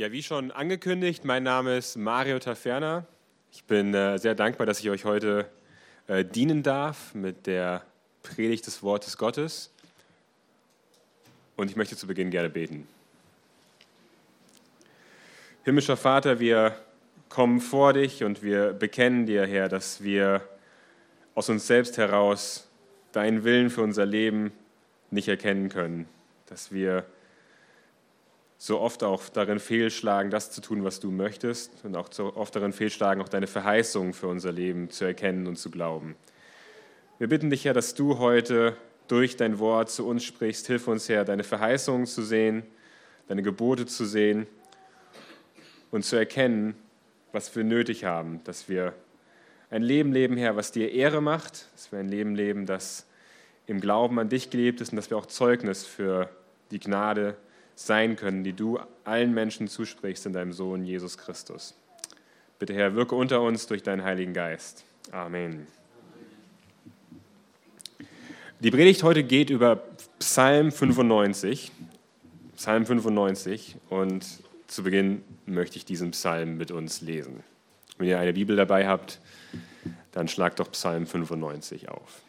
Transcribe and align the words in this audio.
Ja, 0.00 0.10
wie 0.12 0.22
schon 0.22 0.50
angekündigt, 0.50 1.26
mein 1.26 1.42
Name 1.42 1.76
ist 1.76 1.94
Mario 1.96 2.38
Taferna. 2.38 3.04
Ich 3.52 3.64
bin 3.64 3.92
äh, 3.92 4.16
sehr 4.16 4.34
dankbar, 4.34 4.64
dass 4.66 4.80
ich 4.80 4.88
euch 4.88 5.04
heute 5.04 5.46
äh, 6.06 6.24
dienen 6.24 6.62
darf 6.62 7.14
mit 7.14 7.46
der 7.46 7.84
Predigt 8.22 8.66
des 8.66 8.82
Wortes 8.82 9.18
Gottes. 9.18 9.70
Und 11.54 11.70
ich 11.70 11.76
möchte 11.76 11.98
zu 11.98 12.06
Beginn 12.06 12.30
gerne 12.30 12.48
beten. 12.48 12.88
Himmlischer 15.64 15.98
Vater, 15.98 16.40
wir 16.40 16.76
kommen 17.28 17.60
vor 17.60 17.92
dich 17.92 18.24
und 18.24 18.42
wir 18.42 18.72
bekennen 18.72 19.26
dir, 19.26 19.46
Herr, 19.46 19.68
dass 19.68 20.02
wir 20.02 20.40
aus 21.34 21.50
uns 21.50 21.66
selbst 21.66 21.98
heraus 21.98 22.66
deinen 23.12 23.44
Willen 23.44 23.68
für 23.68 23.82
unser 23.82 24.06
Leben 24.06 24.50
nicht 25.10 25.28
erkennen 25.28 25.68
können, 25.68 26.08
dass 26.46 26.72
wir 26.72 27.04
so 28.62 28.78
oft 28.78 29.02
auch 29.02 29.30
darin 29.30 29.58
fehlschlagen, 29.58 30.30
das 30.30 30.50
zu 30.50 30.60
tun, 30.60 30.84
was 30.84 31.00
du 31.00 31.10
möchtest 31.10 31.82
und 31.82 31.96
auch 31.96 32.12
so 32.12 32.36
oft 32.36 32.54
darin 32.54 32.74
fehlschlagen, 32.74 33.22
auch 33.22 33.28
deine 33.30 33.46
Verheißungen 33.46 34.12
für 34.12 34.26
unser 34.26 34.52
Leben 34.52 34.90
zu 34.90 35.06
erkennen 35.06 35.46
und 35.46 35.56
zu 35.56 35.70
glauben. 35.70 36.14
Wir 37.18 37.26
bitten 37.26 37.48
dich, 37.48 37.64
Herr, 37.64 37.72
dass 37.72 37.94
du 37.94 38.18
heute 38.18 38.76
durch 39.08 39.38
dein 39.38 39.58
Wort 39.60 39.88
zu 39.88 40.06
uns 40.06 40.24
sprichst. 40.24 40.66
Hilf 40.66 40.88
uns, 40.88 41.08
Herr, 41.08 41.24
deine 41.24 41.42
Verheißungen 41.42 42.06
zu 42.06 42.20
sehen, 42.20 42.62
deine 43.28 43.42
Gebote 43.42 43.86
zu 43.86 44.04
sehen 44.04 44.46
und 45.90 46.04
zu 46.04 46.16
erkennen, 46.16 46.74
was 47.32 47.56
wir 47.56 47.64
nötig 47.64 48.04
haben, 48.04 48.44
dass 48.44 48.68
wir 48.68 48.92
ein 49.70 49.82
Leben 49.82 50.12
leben, 50.12 50.36
Herr, 50.36 50.54
was 50.54 50.70
dir 50.70 50.92
Ehre 50.92 51.22
macht, 51.22 51.66
dass 51.72 51.92
wir 51.92 51.98
ein 51.98 52.08
Leben 52.08 52.34
leben, 52.34 52.66
das 52.66 53.06
im 53.66 53.80
Glauben 53.80 54.18
an 54.18 54.28
dich 54.28 54.50
gelebt 54.50 54.82
ist 54.82 54.92
und 54.92 54.96
dass 54.96 55.08
wir 55.08 55.16
auch 55.16 55.26
Zeugnis 55.26 55.86
für 55.86 56.28
die 56.70 56.78
Gnade 56.78 57.38
sein 57.86 58.16
können, 58.16 58.44
die 58.44 58.52
du 58.52 58.78
allen 59.04 59.32
Menschen 59.32 59.68
zusprichst 59.68 60.26
in 60.26 60.32
deinem 60.32 60.52
Sohn 60.52 60.84
Jesus 60.84 61.16
Christus. 61.16 61.74
Bitte 62.58 62.74
Herr, 62.74 62.94
wirke 62.94 63.14
unter 63.14 63.40
uns 63.40 63.66
durch 63.66 63.82
deinen 63.82 64.04
Heiligen 64.04 64.34
Geist. 64.34 64.84
Amen. 65.12 65.66
Die 68.60 68.70
Predigt 68.70 69.02
heute 69.02 69.24
geht 69.24 69.48
über 69.48 69.82
Psalm 70.18 70.70
95. 70.70 71.72
Psalm 72.56 72.84
95 72.84 73.76
und 73.88 74.26
zu 74.66 74.82
Beginn 74.82 75.24
möchte 75.46 75.78
ich 75.78 75.86
diesen 75.86 76.10
Psalm 76.10 76.58
mit 76.58 76.70
uns 76.70 77.00
lesen. 77.00 77.42
Wenn 77.96 78.08
ihr 78.08 78.18
eine 78.18 78.34
Bibel 78.34 78.56
dabei 78.56 78.86
habt, 78.86 79.20
dann 80.12 80.28
schlagt 80.28 80.60
doch 80.60 80.70
Psalm 80.72 81.06
95 81.06 81.88
auf. 81.88 82.20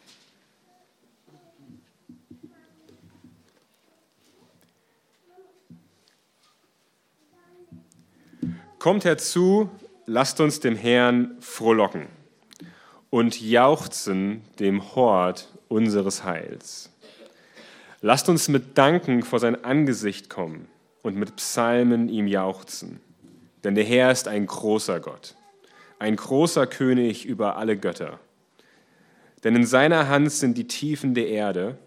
Kommt 8.82 9.06
herzu, 9.06 9.70
lasst 10.08 10.42
uns 10.42 10.60
dem 10.60 10.76
Herrn 10.76 11.38
frohlocken 11.40 12.08
und 13.12 13.40
jauchzen 13.40 14.42
dem 14.58 14.96
Hort 14.96 15.54
unseres 15.68 16.24
Heils. 16.24 16.90
Lasst 18.02 18.28
uns 18.28 18.48
mit 18.48 18.80
Danken 18.80 19.22
vor 19.22 19.38
sein 19.38 19.64
Angesicht 19.64 20.32
kommen 20.32 20.68
und 21.04 21.16
mit 21.16 21.36
Psalmen 21.36 22.10
ihm 22.10 22.26
jauchzen. 22.26 23.00
Denn 23.64 23.76
der 23.76 23.84
Herr 23.84 24.12
ist 24.12 24.28
ein 24.28 24.48
großer 24.48 25.00
Gott, 25.00 25.36
ein 26.00 26.16
großer 26.16 26.66
König 26.66 27.28
über 27.28 27.58
alle 27.58 27.78
Götter. 27.78 28.20
Denn 29.44 29.56
in 29.56 29.68
seiner 29.68 30.08
Hand 30.08 30.32
sind 30.32 30.58
die 30.58 30.68
Tiefen 30.68 31.14
der 31.14 31.28
Erde 31.28 31.78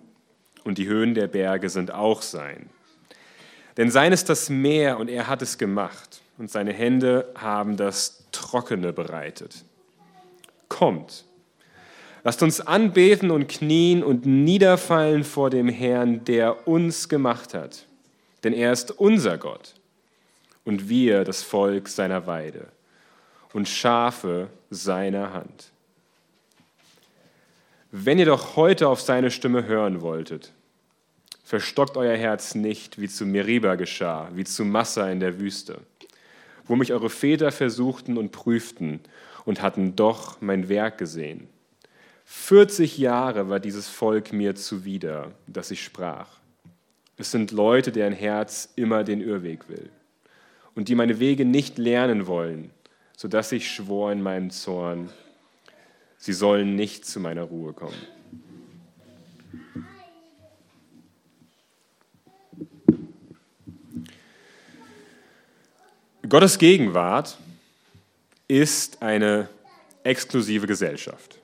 und 0.63 0.79
die 0.79 0.87
Höhen 0.87 1.15
der 1.15 1.27
Berge 1.27 1.71
sind 1.71 1.91
auch 1.93 2.23
sein. 2.23 2.71
Denn 3.79 3.91
sein 3.91 4.13
ist 4.13 4.29
das 4.29 4.49
Meer 4.49 5.01
und 5.01 5.09
er 5.09 5.27
hat 5.27 5.43
es 5.43 5.59
gemacht 5.59 6.21
und 6.39 6.51
seine 6.51 6.73
Hände 6.73 7.33
haben 7.37 7.77
das 7.77 8.25
Trockene 8.33 8.93
bereitet. 8.93 9.65
Kommt, 10.69 11.25
lasst 12.25 12.43
uns 12.43 12.61
anbeten 12.61 13.31
und 13.31 13.49
knien 13.49 14.03
und 14.03 14.27
niederfallen 14.27 15.25
vor 15.25 15.51
dem 15.51 15.69
Herrn, 15.69 16.25
der 16.25 16.67
uns 16.67 17.09
gemacht 17.09 17.55
hat. 17.55 17.87
Denn 18.43 18.53
er 18.53 18.73
ist 18.73 18.91
unser 18.91 19.39
Gott 19.39 19.75
und 20.65 20.89
wir 20.89 21.25
das 21.25 21.43
Volk 21.43 21.89
seiner 21.89 22.27
Weide 22.27 22.67
und 23.53 23.69
Schafe 23.69 24.49
seiner 24.71 25.33
Hand. 25.33 25.71
Wenn 27.93 28.19
ihr 28.19 28.27
doch 28.27 28.57
heute 28.57 28.89
auf 28.89 29.01
seine 29.01 29.31
Stimme 29.31 29.67
hören 29.67 30.01
wolltet, 30.01 30.53
verstockt 31.45 31.97
euer 31.97 32.17
Herz 32.17 32.57
nicht, 32.57 33.01
wie 33.01 33.09
zu 33.09 33.25
Meriba 33.25 33.77
geschah, 33.77 34.29
wie 34.35 34.43
zu 34.43 34.65
Massa 34.65 35.09
in 35.11 35.21
der 35.21 35.39
Wüste 35.39 35.81
wo 36.67 36.77
mich 36.77 36.93
eure 36.93 37.11
Väter 37.11 37.53
versuchten 37.53 38.17
und 38.17 38.33
prüften 38.33 39.01
und 39.45 39.63
hatten 39.63 39.97
doch 39.97 40.41
mein 40.41 40.69
Werk 40.69 40.99
gesehen. 40.99 41.49
40 42.25 42.99
Jahre 42.99 43.49
war 43.49 43.61
dieses 43.61 43.89
Volk 43.89 44.33
mir 44.33 44.55
zuwider, 44.55 45.33
dass 45.47 45.71
ich 45.71 45.85
sprach. 45.85 46.41
Es 47.17 47.31
sind 47.31 47.53
Leute, 47.53 47.93
deren 47.93 48.13
Herz 48.13 48.73
immer 48.77 49.05
den 49.05 49.21
Irrweg 49.21 49.69
will 49.69 49.91
und 50.75 50.89
die 50.89 50.95
meine 50.95 51.21
Wege 51.21 51.45
nicht 51.45 51.79
lernen 51.79 52.27
wollen, 52.27 52.71
sodass 53.17 53.53
ich 53.53 53.71
schwor 53.71 54.11
in 54.11 54.23
meinem 54.23 54.51
Zorn, 54.51 55.11
sie 56.17 56.33
sollen 56.33 56.75
nicht 56.75 57.05
zu 57.07 57.21
meiner 57.21 57.43
Ruhe 57.43 57.73
kommen. 57.73 57.95
Gottes 66.27 66.59
Gegenwart 66.59 67.37
ist 68.49 69.03
eine 69.03 69.49
exklusive 70.05 70.67
Gesellschaft. 70.67 71.39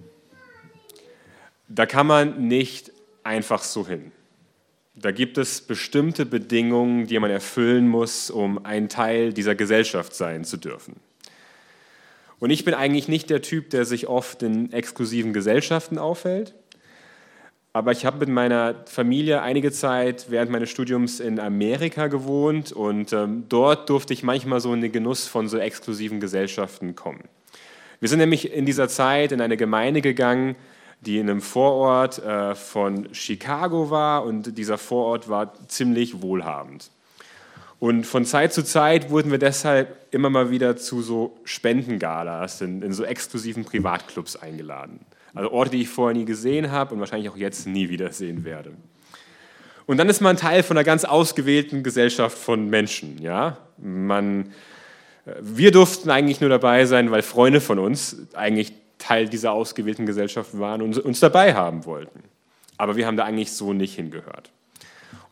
Da 1.69 1.85
kann 1.85 2.07
man 2.07 2.49
nicht 2.49 2.91
einfach 3.23 3.63
so 3.63 3.87
hin. 3.87 4.11
Da 4.95 5.11
gibt 5.11 5.37
es 5.37 5.61
bestimmte 5.61 6.25
Bedingungen, 6.25 7.07
die 7.07 7.19
man 7.19 7.31
erfüllen 7.31 7.89
muss, 7.89 8.31
um 8.31 8.65
ein 8.65 8.89
Teil 8.89 9.35
dieser 9.35 9.55
Gesellschaft 9.55 10.15
sein 10.15 10.45
zu 10.45 10.57
dürfen. 10.57 10.97
Und 12.39 12.49
ich 12.49 12.65
bin 12.65 12.73
eigentlich 12.73 13.07
nicht 13.07 13.29
der 13.29 13.43
Typ, 13.43 13.69
der 13.69 13.85
sich 13.85 14.09
oft 14.09 14.43
in 14.43 14.73
exklusiven 14.73 15.35
Gesellschaften 15.35 15.99
aufhält. 15.99 16.55
Aber 17.73 17.93
ich 17.93 18.05
habe 18.05 18.19
mit 18.19 18.29
meiner 18.29 18.75
Familie 18.87 19.43
einige 19.43 19.71
Zeit 19.71 20.27
während 20.29 20.51
meines 20.51 20.71
Studiums 20.71 21.21
in 21.21 21.39
Amerika 21.39 22.09
gewohnt 22.09 22.73
und 22.73 23.13
ähm, 23.13 23.45
dort 23.49 23.89
durfte 23.89 24.13
ich 24.13 24.25
manchmal 24.25 24.61
so 24.61 24.75
in 24.75 24.81
den 24.81 24.91
Genuss 24.91 25.29
von 25.29 25.49
so 25.49 25.57
exklusiven 25.57 26.19
Gesellschaften 26.19 26.97
kommen. 26.97 27.23
Wir 28.01 28.09
sind 28.09 28.19
nämlich 28.19 28.53
in 28.53 28.67
dieser 28.67 28.89
Zeit 28.89 29.31
in 29.31 29.41
eine 29.41 29.57
Gemeinde 29.57 30.01
gegangen, 30.01 30.57
die 31.01 31.19
in 31.19 31.31
einem 31.31 31.41
Vorort 31.41 32.19
äh, 32.19 32.57
von 32.57 33.15
Chicago 33.15 33.91
war 33.91 34.25
und 34.25 34.59
dieser 34.59 34.77
Vorort 34.77 35.29
war 35.29 35.53
ziemlich 35.69 36.23
wohlhabend. 36.23 36.91
Und 37.79 38.05
von 38.05 38.25
Zeit 38.25 38.53
zu 38.53 38.65
Zeit 38.65 39.11
wurden 39.11 39.31
wir 39.31 39.39
deshalb 39.39 39.97
immer 40.11 40.29
mal 40.29 40.51
wieder 40.51 40.77
zu 40.77 41.03
so 41.03 41.39
Spendengalas 41.45 42.61
in, 42.61 42.83
in 42.83 42.93
so 42.93 43.05
exklusiven 43.05 43.65
Privatclubs 43.65 44.37
eingeladen. 44.37 45.01
Also 45.35 45.51
Orte, 45.53 45.71
die 45.71 45.83
ich 45.83 45.89
vorher 45.89 46.17
nie 46.17 46.25
gesehen 46.25 46.71
habe 46.71 46.95
und 46.95 47.01
wahrscheinlich 47.01 47.29
auch 47.29 47.37
jetzt 47.37 47.67
nie 47.67 47.89
wiedersehen 47.89 48.45
werde. 48.45 48.73
Und 49.87 49.97
dann 49.97 50.09
ist 50.09 50.21
man 50.21 50.37
Teil 50.37 50.63
von 50.63 50.77
einer 50.77 50.85
ganz 50.85 51.05
ausgewählten 51.05 51.83
Gesellschaft 51.83 52.39
von 52.39 52.69
Menschen. 52.69 53.21
Ja? 53.21 53.59
Man, 53.77 54.53
äh, 55.27 55.35
wir 55.41 55.73
durften 55.73 56.11
eigentlich 56.11 56.41
nur 56.41 56.51
dabei 56.51 56.85
sein, 56.87 57.11
weil 57.11 57.23
Freunde 57.23 57.61
von 57.61 57.79
uns 57.79 58.29
eigentlich 58.35 58.73
Teil 58.99 59.29
dieser 59.29 59.53
ausgewählten 59.53 60.07
Gesellschaft 60.07 60.59
waren 60.59 60.83
und 60.83 60.99
uns 60.99 61.21
dabei 61.21 61.55
haben 61.55 61.87
wollten. 61.87 62.23
Aber 62.77 62.97
wir 62.97 63.07
haben 63.07 63.17
da 63.17 63.25
eigentlich 63.25 63.53
so 63.53 63.73
nicht 63.73 63.95
hingehört. 63.95 64.51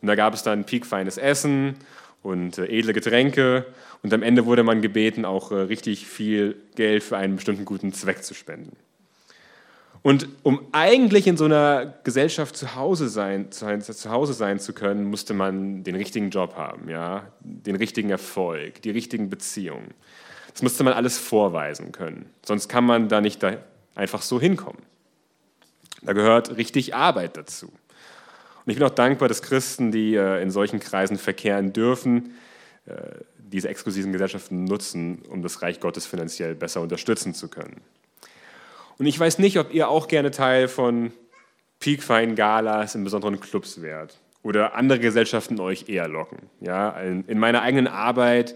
Und 0.01 0.07
da 0.07 0.15
gab 0.15 0.33
es 0.33 0.43
dann 0.43 0.65
piekfeines 0.65 1.17
Essen 1.17 1.75
und 2.21 2.57
äh, 2.57 2.65
edle 2.65 2.93
Getränke 2.93 3.65
und 4.01 4.13
am 4.13 4.23
Ende 4.23 4.45
wurde 4.45 4.63
man 4.63 4.81
gebeten, 4.81 5.25
auch 5.25 5.51
äh, 5.51 5.55
richtig 5.55 6.07
viel 6.07 6.55
Geld 6.75 7.03
für 7.03 7.17
einen 7.17 7.35
bestimmten 7.35 7.65
guten 7.65 7.93
Zweck 7.93 8.23
zu 8.23 8.33
spenden. 8.33 8.75
Und 10.01 10.29
um 10.43 10.61
eigentlich 10.71 11.27
in 11.27 11.35
so 11.35 11.45
einer 11.45 11.93
Gesellschaft 12.03 12.55
zu 12.55 12.75
Hause 12.75 13.09
sein, 13.09 13.51
zu, 13.51 13.79
zu 13.81 14.09
Hause 14.09 14.33
sein 14.33 14.59
zu 14.59 14.73
können, 14.73 15.05
musste 15.05 15.33
man 15.33 15.83
den 15.83 15.95
richtigen 15.95 16.29
Job 16.29 16.55
haben, 16.55 16.89
ja? 16.89 17.31
den 17.41 17.75
richtigen 17.75 18.09
Erfolg, 18.09 18.81
die 18.81 18.91
richtigen 18.91 19.29
Beziehungen. 19.29 19.93
Das 20.53 20.61
musste 20.61 20.83
man 20.83 20.93
alles 20.93 21.17
vorweisen 21.17 21.91
können. 21.91 22.29
Sonst 22.45 22.69
kann 22.69 22.85
man 22.85 23.09
da 23.09 23.21
nicht 23.21 23.43
da 23.43 23.57
einfach 23.95 24.21
so 24.21 24.39
hinkommen. 24.39 24.81
Da 26.01 26.13
gehört 26.13 26.55
richtig 26.55 26.95
Arbeit 26.95 27.35
dazu. 27.35 27.67
Und 27.67 28.71
ich 28.71 28.77
bin 28.77 28.85
auch 28.85 28.95
dankbar, 28.95 29.27
dass 29.27 29.41
Christen, 29.41 29.91
die 29.91 30.15
äh, 30.15 30.41
in 30.41 30.51
solchen 30.51 30.79
Kreisen 30.79 31.17
verkehren 31.17 31.73
dürfen, 31.73 32.35
äh, 32.85 32.93
diese 33.37 33.67
exklusiven 33.67 34.11
Gesellschaften 34.13 34.63
nutzen, 34.63 35.23
um 35.29 35.41
das 35.41 35.61
Reich 35.61 35.79
Gottes 35.79 36.05
finanziell 36.05 36.55
besser 36.55 36.81
unterstützen 36.81 37.33
zu 37.33 37.49
können. 37.49 37.81
Und 38.99 39.05
ich 39.05 39.19
weiß 39.19 39.39
nicht, 39.39 39.57
ob 39.57 39.73
ihr 39.73 39.89
auch 39.89 40.07
gerne 40.07 40.29
Teil 40.29 40.67
von 40.67 41.11
Peakfine 41.79 42.35
Galas 42.35 42.95
in 42.95 43.03
besonderen 43.03 43.39
Clubs 43.39 43.81
wärt 43.81 44.19
oder 44.43 44.75
andere 44.75 44.99
Gesellschaften 44.99 45.59
euch 45.59 45.89
eher 45.89 46.07
locken. 46.07 46.49
Ja, 46.59 46.91
in 46.99 47.39
meiner 47.39 47.61
eigenen 47.61 47.87
Arbeit 47.87 48.55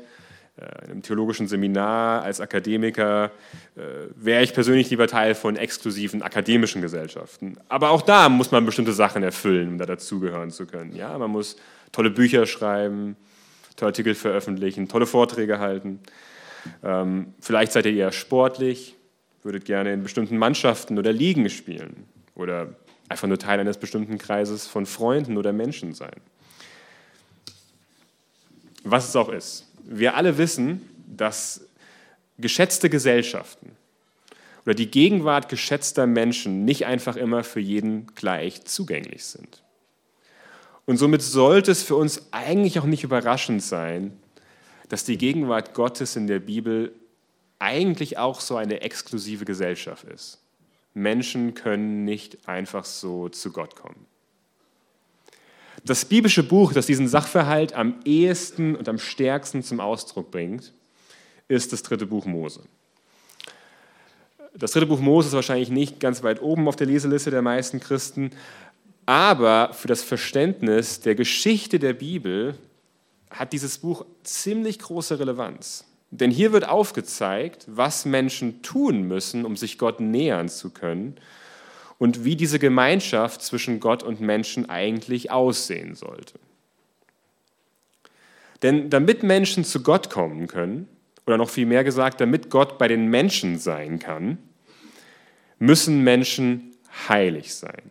äh, 0.56 0.92
in 0.92 1.02
theologischen 1.02 1.48
Seminar, 1.48 2.22
als 2.22 2.40
Akademiker, 2.40 3.32
äh, 3.76 3.82
wäre 4.16 4.44
ich 4.44 4.54
persönlich 4.54 4.90
lieber 4.90 5.08
Teil 5.08 5.34
von 5.34 5.56
exklusiven 5.56 6.22
akademischen 6.22 6.82
Gesellschaften. 6.82 7.58
Aber 7.70 7.90
auch 7.90 8.04
da 8.04 8.30
muss 8.30 8.52
man 8.52 8.66
bestimmte 8.66 8.94
Sachen 8.94 9.24
erfüllen, 9.24 9.70
um 9.70 9.78
da 9.80 9.86
dazugehören 9.86 10.52
zu 10.52 10.68
können. 10.68 10.96
Ja, 10.96 11.18
man 11.18 11.32
muss 11.32 11.56
tolle 11.92 12.12
Bücher 12.12 12.46
schreiben, 12.46 13.16
tolle 13.78 13.90
Artikel 13.90 14.14
veröffentlichen, 14.14 14.88
tolle 14.88 15.08
Vorträge 15.08 15.58
halten. 15.58 16.02
Ähm, 16.84 17.34
vielleicht 17.40 17.72
seid 17.72 17.88
ihr 17.88 17.94
eher 17.94 18.12
sportlich, 18.12 18.96
würdet 19.44 19.66
gerne 19.66 19.94
in 19.94 20.04
bestimmten 20.04 20.38
Mannschaften 20.38 20.98
oder 20.98 21.12
Ligen 21.12 21.50
spielen 21.50 22.06
oder 22.36 22.76
einfach 23.10 23.28
nur 23.28 23.38
Teil 23.38 23.60
eines 23.60 23.78
bestimmten 23.78 24.18
Kreises 24.18 24.68
von 24.68 24.86
Freunden 24.86 25.38
oder 25.38 25.54
Menschen 25.54 25.94
sein. 25.94 26.16
Was 28.84 29.10
es 29.10 29.16
auch 29.16 29.30
ist. 29.30 29.68
Wir 29.84 30.16
alle 30.16 30.38
wissen, 30.38 30.82
dass 31.08 31.68
geschätzte 32.38 32.90
Gesellschaften 32.90 33.72
oder 34.66 34.74
die 34.74 34.90
Gegenwart 34.90 35.50
geschätzter 35.50 36.08
Menschen 36.08 36.66
nicht 36.66 36.86
einfach 36.86 37.16
immer 37.16 37.44
für 37.44 37.60
jeden 37.60 38.08
gleich 38.16 38.64
zugänglich 38.66 39.26
sind. 39.26 39.62
Und 40.86 40.98
somit 40.98 41.22
sollte 41.22 41.72
es 41.72 41.84
für 41.84 41.96
uns 41.96 42.28
eigentlich 42.32 42.80
auch 42.80 42.86
nicht 42.86 43.04
überraschend 43.04 43.62
sein, 43.62 44.14
dass 44.90 45.06
die 45.06 45.18
Gegenwart 45.18 45.74
Gottes 45.74 46.16
in 46.16 46.28
der 46.28 46.40
Bibel 46.40 46.94
eigentlich 47.64 48.18
auch 48.18 48.42
so 48.42 48.58
eine 48.58 48.82
exklusive 48.82 49.46
Gesellschaft 49.46 50.04
ist. 50.04 50.40
Menschen 50.94 51.54
können 51.54 52.04
nicht 52.04 52.48
einfach 52.48 52.84
so 52.84 53.30
zu 53.30 53.52
Gott 53.52 53.76
kommen. 53.76 54.06
Das 55.86 56.06
biblische 56.06 56.44
Buch, 56.44 56.74
das 56.74 56.86
diesen 56.86 57.08
Sachverhalt 57.08 57.74
am 57.74 57.96
ehesten 58.06 58.76
und 58.76 58.88
am 58.90 59.00
stärksten 59.00 59.64
zum 59.64 59.80
Ausdruck 59.80 60.30
bringt, 60.30 60.74
ist 61.48 61.74
das 61.74 61.84
dritte 61.84 62.06
Buch 62.06 62.26
Mose. 62.26 62.64
Das 64.56 64.72
dritte 64.72 64.86
Buch 64.86 65.00
Mose 65.00 65.30
ist 65.30 65.34
wahrscheinlich 65.34 65.70
nicht 65.70 66.00
ganz 66.00 66.22
weit 66.22 66.42
oben 66.42 66.68
auf 66.68 66.76
der 66.76 66.88
Leseliste 66.88 67.32
der 67.32 67.42
meisten 67.42 67.80
Christen, 67.80 68.32
aber 69.06 69.74
für 69.74 69.88
das 69.88 70.04
Verständnis 70.04 71.00
der 71.00 71.16
Geschichte 71.16 71.80
der 71.80 71.94
Bibel 71.94 72.56
hat 73.30 73.52
dieses 73.52 73.78
Buch 73.78 74.06
ziemlich 74.24 74.80
große 74.80 75.20
Relevanz. 75.20 75.86
Denn 76.20 76.30
hier 76.30 76.52
wird 76.54 76.70
aufgezeigt, 76.70 77.66
was 77.68 78.06
Menschen 78.06 78.62
tun 78.62 79.08
müssen, 79.08 79.46
um 79.46 79.58
sich 79.58 79.80
Gott 79.80 80.00
nähern 80.00 80.48
zu 80.48 80.70
können 80.70 81.16
und 81.98 82.24
wie 82.24 82.36
diese 82.36 82.60
Gemeinschaft 82.60 83.42
zwischen 83.42 83.80
Gott 83.80 84.04
und 84.04 84.22
Menschen 84.22 84.70
eigentlich 84.70 85.32
aussehen 85.32 85.96
sollte. 85.96 86.38
Denn 88.62 88.92
damit 88.92 89.24
Menschen 89.24 89.66
zu 89.66 89.82
Gott 89.82 90.12
kommen 90.12 90.46
können, 90.46 90.88
oder 91.26 91.38
noch 91.38 91.50
viel 91.50 91.66
mehr 91.66 91.84
gesagt, 91.84 92.22
damit 92.22 92.52
Gott 92.52 92.78
bei 92.78 92.88
den 92.88 93.08
Menschen 93.08 93.58
sein 93.58 93.98
kann, 93.98 94.38
müssen 95.58 96.04
Menschen 96.04 96.76
heilig 97.10 97.56
sein. 97.56 97.90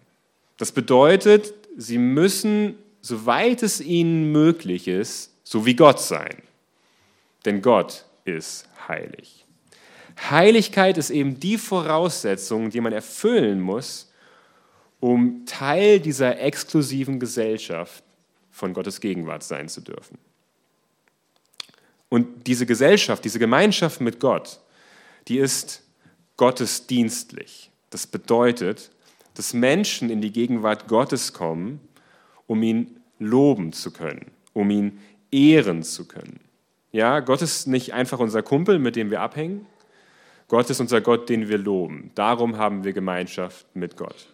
Das 0.58 0.70
bedeutet, 0.70 1.54
sie 1.76 1.98
müssen, 1.98 2.76
soweit 3.00 3.64
es 3.64 3.80
ihnen 3.80 4.30
möglich 4.30 4.86
ist, 4.86 5.32
so 5.42 5.66
wie 5.66 5.74
Gott 5.74 6.00
sein. 6.00 6.36
Denn 7.44 7.62
Gott 7.62 8.04
ist 8.24 8.68
heilig. 8.88 9.46
Heiligkeit 10.30 10.98
ist 10.98 11.10
eben 11.10 11.40
die 11.40 11.58
Voraussetzung, 11.58 12.70
die 12.70 12.80
man 12.80 12.92
erfüllen 12.92 13.60
muss, 13.60 14.12
um 15.00 15.44
Teil 15.46 16.00
dieser 16.00 16.38
exklusiven 16.38 17.18
Gesellschaft 17.18 18.04
von 18.50 18.72
Gottes 18.72 19.00
Gegenwart 19.00 19.42
sein 19.42 19.68
zu 19.68 19.80
dürfen. 19.80 20.18
Und 22.08 22.46
diese 22.46 22.66
Gesellschaft, 22.66 23.24
diese 23.24 23.38
Gemeinschaft 23.38 24.00
mit 24.00 24.20
Gott, 24.20 24.60
die 25.28 25.38
ist 25.38 25.82
gottesdienstlich. 26.36 27.70
Das 27.90 28.06
bedeutet, 28.06 28.90
dass 29.34 29.54
Menschen 29.54 30.10
in 30.10 30.20
die 30.20 30.30
Gegenwart 30.30 30.88
Gottes 30.88 31.32
kommen, 31.32 31.80
um 32.46 32.62
ihn 32.62 33.00
loben 33.18 33.72
zu 33.72 33.90
können, 33.92 34.30
um 34.52 34.70
ihn 34.70 35.00
ehren 35.30 35.82
zu 35.82 36.06
können. 36.06 36.40
Ja, 36.92 37.20
Gott 37.20 37.42
ist 37.42 37.66
nicht 37.66 37.94
einfach 37.94 38.18
unser 38.18 38.42
Kumpel, 38.42 38.78
mit 38.78 38.96
dem 38.96 39.10
wir 39.10 39.20
abhängen. 39.20 39.66
Gott 40.48 40.68
ist 40.68 40.80
unser 40.80 41.00
Gott, 41.00 41.30
den 41.30 41.48
wir 41.48 41.56
loben. 41.56 42.10
Darum 42.14 42.58
haben 42.58 42.84
wir 42.84 42.92
Gemeinschaft 42.92 43.66
mit 43.74 43.96
Gott. 43.96 44.28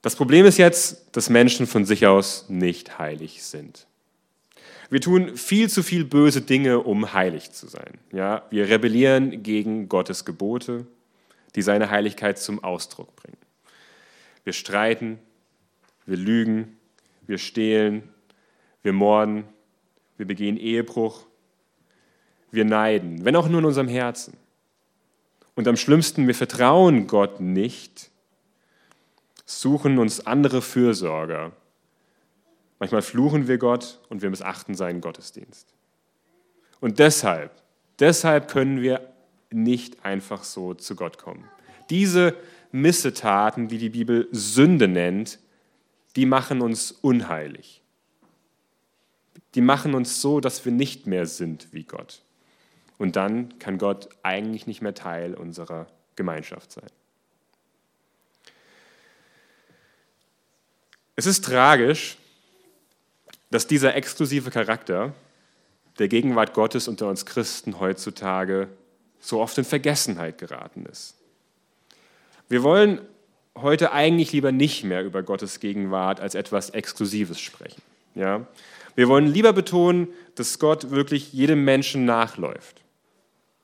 Das 0.00 0.16
Problem 0.16 0.46
ist 0.46 0.58
jetzt, 0.58 1.16
dass 1.16 1.28
Menschen 1.28 1.66
von 1.66 1.84
sich 1.84 2.06
aus 2.06 2.46
nicht 2.48 2.98
heilig 2.98 3.42
sind. 3.42 3.86
Wir 4.90 5.00
tun 5.00 5.36
viel 5.36 5.68
zu 5.68 5.82
viel 5.82 6.04
böse 6.04 6.40
Dinge, 6.40 6.80
um 6.80 7.12
heilig 7.12 7.52
zu 7.52 7.66
sein. 7.66 7.98
Ja, 8.12 8.46
wir 8.50 8.68
rebellieren 8.68 9.42
gegen 9.42 9.88
Gottes 9.88 10.24
Gebote, 10.24 10.86
die 11.54 11.62
seine 11.62 11.90
Heiligkeit 11.90 12.38
zum 12.38 12.62
Ausdruck 12.62 13.14
bringen. 13.16 13.38
Wir 14.44 14.52
streiten, 14.52 15.18
wir 16.06 16.16
lügen, 16.16 16.78
wir 17.26 17.38
stehlen, 17.38 18.08
wir 18.82 18.92
morden, 18.92 19.44
wir 20.16 20.26
begehen 20.26 20.56
Ehebruch, 20.56 21.26
wir 22.50 22.64
neiden, 22.64 23.24
wenn 23.24 23.36
auch 23.36 23.48
nur 23.48 23.60
in 23.60 23.66
unserem 23.66 23.88
Herzen. 23.88 24.36
Und 25.54 25.68
am 25.68 25.76
schlimmsten, 25.76 26.26
wir 26.26 26.34
vertrauen 26.34 27.06
Gott 27.06 27.40
nicht, 27.40 28.10
suchen 29.44 29.98
uns 29.98 30.26
andere 30.26 30.62
Fürsorger. 30.62 31.52
Manchmal 32.78 33.02
fluchen 33.02 33.48
wir 33.48 33.58
Gott 33.58 34.00
und 34.08 34.22
wir 34.22 34.30
missachten 34.30 34.74
seinen 34.74 35.00
Gottesdienst. 35.00 35.68
Und 36.80 36.98
deshalb, 36.98 37.52
deshalb 37.98 38.48
können 38.48 38.82
wir 38.82 39.12
nicht 39.50 40.04
einfach 40.04 40.44
so 40.44 40.74
zu 40.74 40.96
Gott 40.96 41.18
kommen. 41.18 41.44
Diese 41.90 42.34
Missetaten, 42.72 43.68
die 43.68 43.78
die 43.78 43.90
Bibel 43.90 44.28
Sünde 44.32 44.88
nennt, 44.88 45.38
die 46.16 46.26
machen 46.26 46.60
uns 46.60 46.90
unheilig 46.90 47.83
die 49.54 49.60
machen 49.60 49.94
uns 49.94 50.20
so, 50.20 50.40
dass 50.40 50.64
wir 50.64 50.72
nicht 50.72 51.06
mehr 51.06 51.26
sind 51.26 51.68
wie 51.72 51.84
Gott. 51.84 52.22
Und 52.98 53.16
dann 53.16 53.58
kann 53.58 53.78
Gott 53.78 54.08
eigentlich 54.22 54.66
nicht 54.66 54.82
mehr 54.82 54.94
Teil 54.94 55.34
unserer 55.34 55.86
Gemeinschaft 56.16 56.72
sein. 56.72 56.86
Es 61.16 61.26
ist 61.26 61.44
tragisch, 61.44 62.16
dass 63.50 63.66
dieser 63.66 63.94
exklusive 63.94 64.50
Charakter 64.50 65.14
der 65.98 66.08
Gegenwart 66.08 66.54
Gottes 66.54 66.88
unter 66.88 67.08
uns 67.08 67.24
Christen 67.24 67.78
heutzutage 67.78 68.68
so 69.20 69.40
oft 69.40 69.56
in 69.58 69.64
Vergessenheit 69.64 70.38
geraten 70.38 70.86
ist. 70.86 71.14
Wir 72.48 72.64
wollen 72.64 73.00
heute 73.56 73.92
eigentlich 73.92 74.32
lieber 74.32 74.50
nicht 74.50 74.82
mehr 74.84 75.04
über 75.04 75.22
Gottes 75.22 75.60
Gegenwart 75.60 76.20
als 76.20 76.34
etwas 76.34 76.70
Exklusives 76.70 77.40
sprechen. 77.40 77.82
Ja? 78.14 78.46
Wir 78.94 79.08
wollen 79.08 79.26
lieber 79.26 79.52
betonen, 79.52 80.08
dass 80.34 80.58
Gott 80.58 80.90
wirklich 80.90 81.32
jedem 81.32 81.64
Menschen 81.64 82.04
nachläuft, 82.04 82.82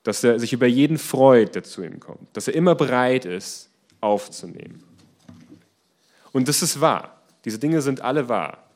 dass 0.03 0.23
er 0.23 0.39
sich 0.39 0.53
über 0.53 0.67
jeden 0.67 0.97
freut, 0.97 1.55
der 1.55 1.63
zu 1.63 1.83
ihm 1.83 1.99
kommt, 1.99 2.27
dass 2.33 2.47
er 2.47 2.55
immer 2.55 2.75
bereit 2.75 3.25
ist, 3.25 3.69
aufzunehmen. 4.01 4.83
Und 6.31 6.47
das 6.47 6.61
ist 6.61 6.81
wahr. 6.81 7.21
Diese 7.45 7.59
Dinge 7.59 7.81
sind 7.81 8.01
alle 8.01 8.29
wahr. 8.29 8.69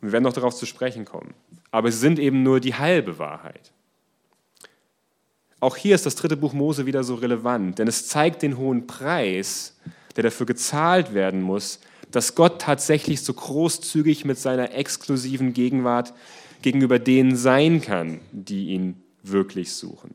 Wir 0.00 0.12
werden 0.12 0.24
noch 0.24 0.32
darauf 0.32 0.54
zu 0.54 0.66
sprechen 0.66 1.04
kommen. 1.04 1.34
Aber 1.70 1.90
sie 1.90 1.98
sind 1.98 2.18
eben 2.18 2.42
nur 2.42 2.60
die 2.60 2.74
halbe 2.74 3.18
Wahrheit. 3.18 3.72
Auch 5.60 5.76
hier 5.76 5.94
ist 5.94 6.04
das 6.04 6.14
dritte 6.14 6.36
Buch 6.36 6.52
Mose 6.52 6.84
wieder 6.84 7.02
so 7.04 7.14
relevant, 7.14 7.78
denn 7.78 7.88
es 7.88 8.06
zeigt 8.06 8.42
den 8.42 8.58
hohen 8.58 8.86
Preis, 8.86 9.76
der 10.14 10.24
dafür 10.24 10.44
gezahlt 10.44 11.14
werden 11.14 11.40
muss, 11.40 11.80
dass 12.14 12.36
Gott 12.36 12.62
tatsächlich 12.62 13.22
so 13.22 13.34
großzügig 13.34 14.24
mit 14.24 14.38
seiner 14.38 14.72
exklusiven 14.72 15.52
Gegenwart 15.52 16.14
gegenüber 16.62 17.00
denen 17.00 17.34
sein 17.34 17.80
kann, 17.80 18.20
die 18.30 18.68
ihn 18.68 19.02
wirklich 19.24 19.72
suchen. 19.72 20.14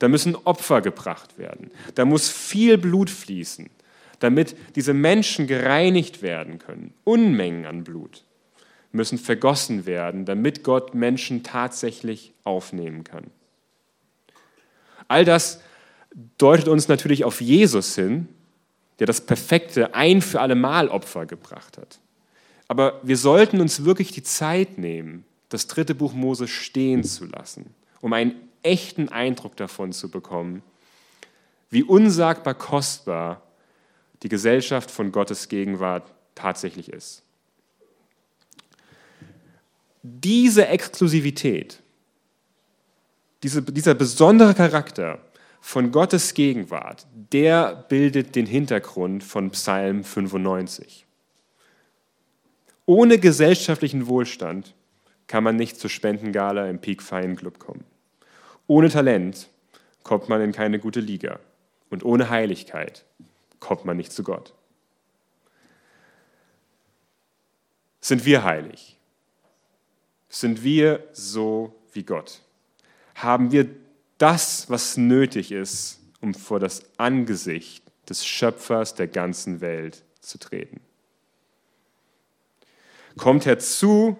Da 0.00 0.08
müssen 0.08 0.34
Opfer 0.34 0.80
gebracht 0.80 1.38
werden. 1.38 1.70
Da 1.94 2.04
muss 2.04 2.28
viel 2.28 2.78
Blut 2.78 3.10
fließen, 3.10 3.70
damit 4.18 4.56
diese 4.74 4.92
Menschen 4.92 5.46
gereinigt 5.46 6.20
werden 6.20 6.58
können. 6.58 6.94
Unmengen 7.04 7.64
an 7.64 7.84
Blut 7.84 8.24
müssen 8.90 9.16
vergossen 9.16 9.86
werden, 9.86 10.24
damit 10.24 10.64
Gott 10.64 10.96
Menschen 10.96 11.44
tatsächlich 11.44 12.32
aufnehmen 12.42 13.04
kann. 13.04 13.30
All 15.06 15.24
das 15.24 15.60
deutet 16.38 16.66
uns 16.66 16.88
natürlich 16.88 17.24
auf 17.24 17.40
Jesus 17.40 17.94
hin, 17.94 18.26
der 18.98 19.06
das 19.06 19.20
perfekte 19.20 19.94
ein 19.94 20.22
für 20.22 20.40
alle 20.40 20.54
Mal 20.54 20.88
Opfer 20.88 21.26
gebracht 21.26 21.78
hat. 21.78 21.98
Aber 22.68 23.00
wir 23.02 23.16
sollten 23.16 23.60
uns 23.60 23.84
wirklich 23.84 24.10
die 24.10 24.22
Zeit 24.22 24.78
nehmen, 24.78 25.24
das 25.48 25.66
dritte 25.66 25.94
Buch 25.94 26.12
Mose 26.12 26.48
stehen 26.48 27.04
zu 27.04 27.26
lassen, 27.26 27.74
um 28.00 28.12
einen 28.12 28.34
echten 28.62 29.08
Eindruck 29.08 29.56
davon 29.56 29.92
zu 29.92 30.10
bekommen, 30.10 30.62
wie 31.70 31.82
unsagbar 31.82 32.54
kostbar 32.54 33.42
die 34.22 34.28
Gesellschaft 34.28 34.90
von 34.90 35.12
Gottes 35.12 35.48
Gegenwart 35.48 36.12
tatsächlich 36.34 36.88
ist. 36.88 37.22
diese 40.06 40.68
Exklusivität, 40.68 41.82
diese, 43.42 43.62
dieser 43.62 43.94
besondere 43.94 44.54
Charakter 44.54 45.18
von 45.66 45.90
Gottes 45.90 46.34
Gegenwart, 46.34 47.08
der 47.32 47.74
bildet 47.74 48.36
den 48.36 48.46
Hintergrund 48.46 49.24
von 49.24 49.50
Psalm 49.50 50.04
95. 50.04 51.04
Ohne 52.86 53.18
gesellschaftlichen 53.18 54.06
Wohlstand 54.06 54.76
kann 55.26 55.42
man 55.42 55.56
nicht 55.56 55.76
zur 55.76 55.90
Spendengala 55.90 56.70
im 56.70 56.78
Peak 56.78 57.02
Fine 57.02 57.34
Club 57.34 57.58
kommen. 57.58 57.82
Ohne 58.68 58.90
Talent 58.90 59.48
kommt 60.04 60.28
man 60.28 60.40
in 60.40 60.52
keine 60.52 60.78
gute 60.78 61.00
Liga. 61.00 61.40
Und 61.90 62.04
ohne 62.04 62.30
Heiligkeit 62.30 63.04
kommt 63.58 63.84
man 63.84 63.96
nicht 63.96 64.12
zu 64.12 64.22
Gott. 64.22 64.54
Sind 68.00 68.24
wir 68.24 68.44
heilig? 68.44 68.96
Sind 70.28 70.62
wir 70.62 71.02
so 71.12 71.74
wie 71.92 72.04
Gott? 72.04 72.40
Haben 73.16 73.50
wir 73.50 73.68
das, 74.18 74.68
was 74.70 74.96
nötig 74.96 75.52
ist, 75.52 76.00
um 76.20 76.34
vor 76.34 76.58
das 76.60 76.82
Angesicht 76.98 77.82
des 78.08 78.26
Schöpfers 78.26 78.94
der 78.94 79.08
ganzen 79.08 79.60
Welt 79.60 80.04
zu 80.20 80.38
treten? 80.38 80.80
Kommt 83.16 83.46
herzu, 83.46 84.18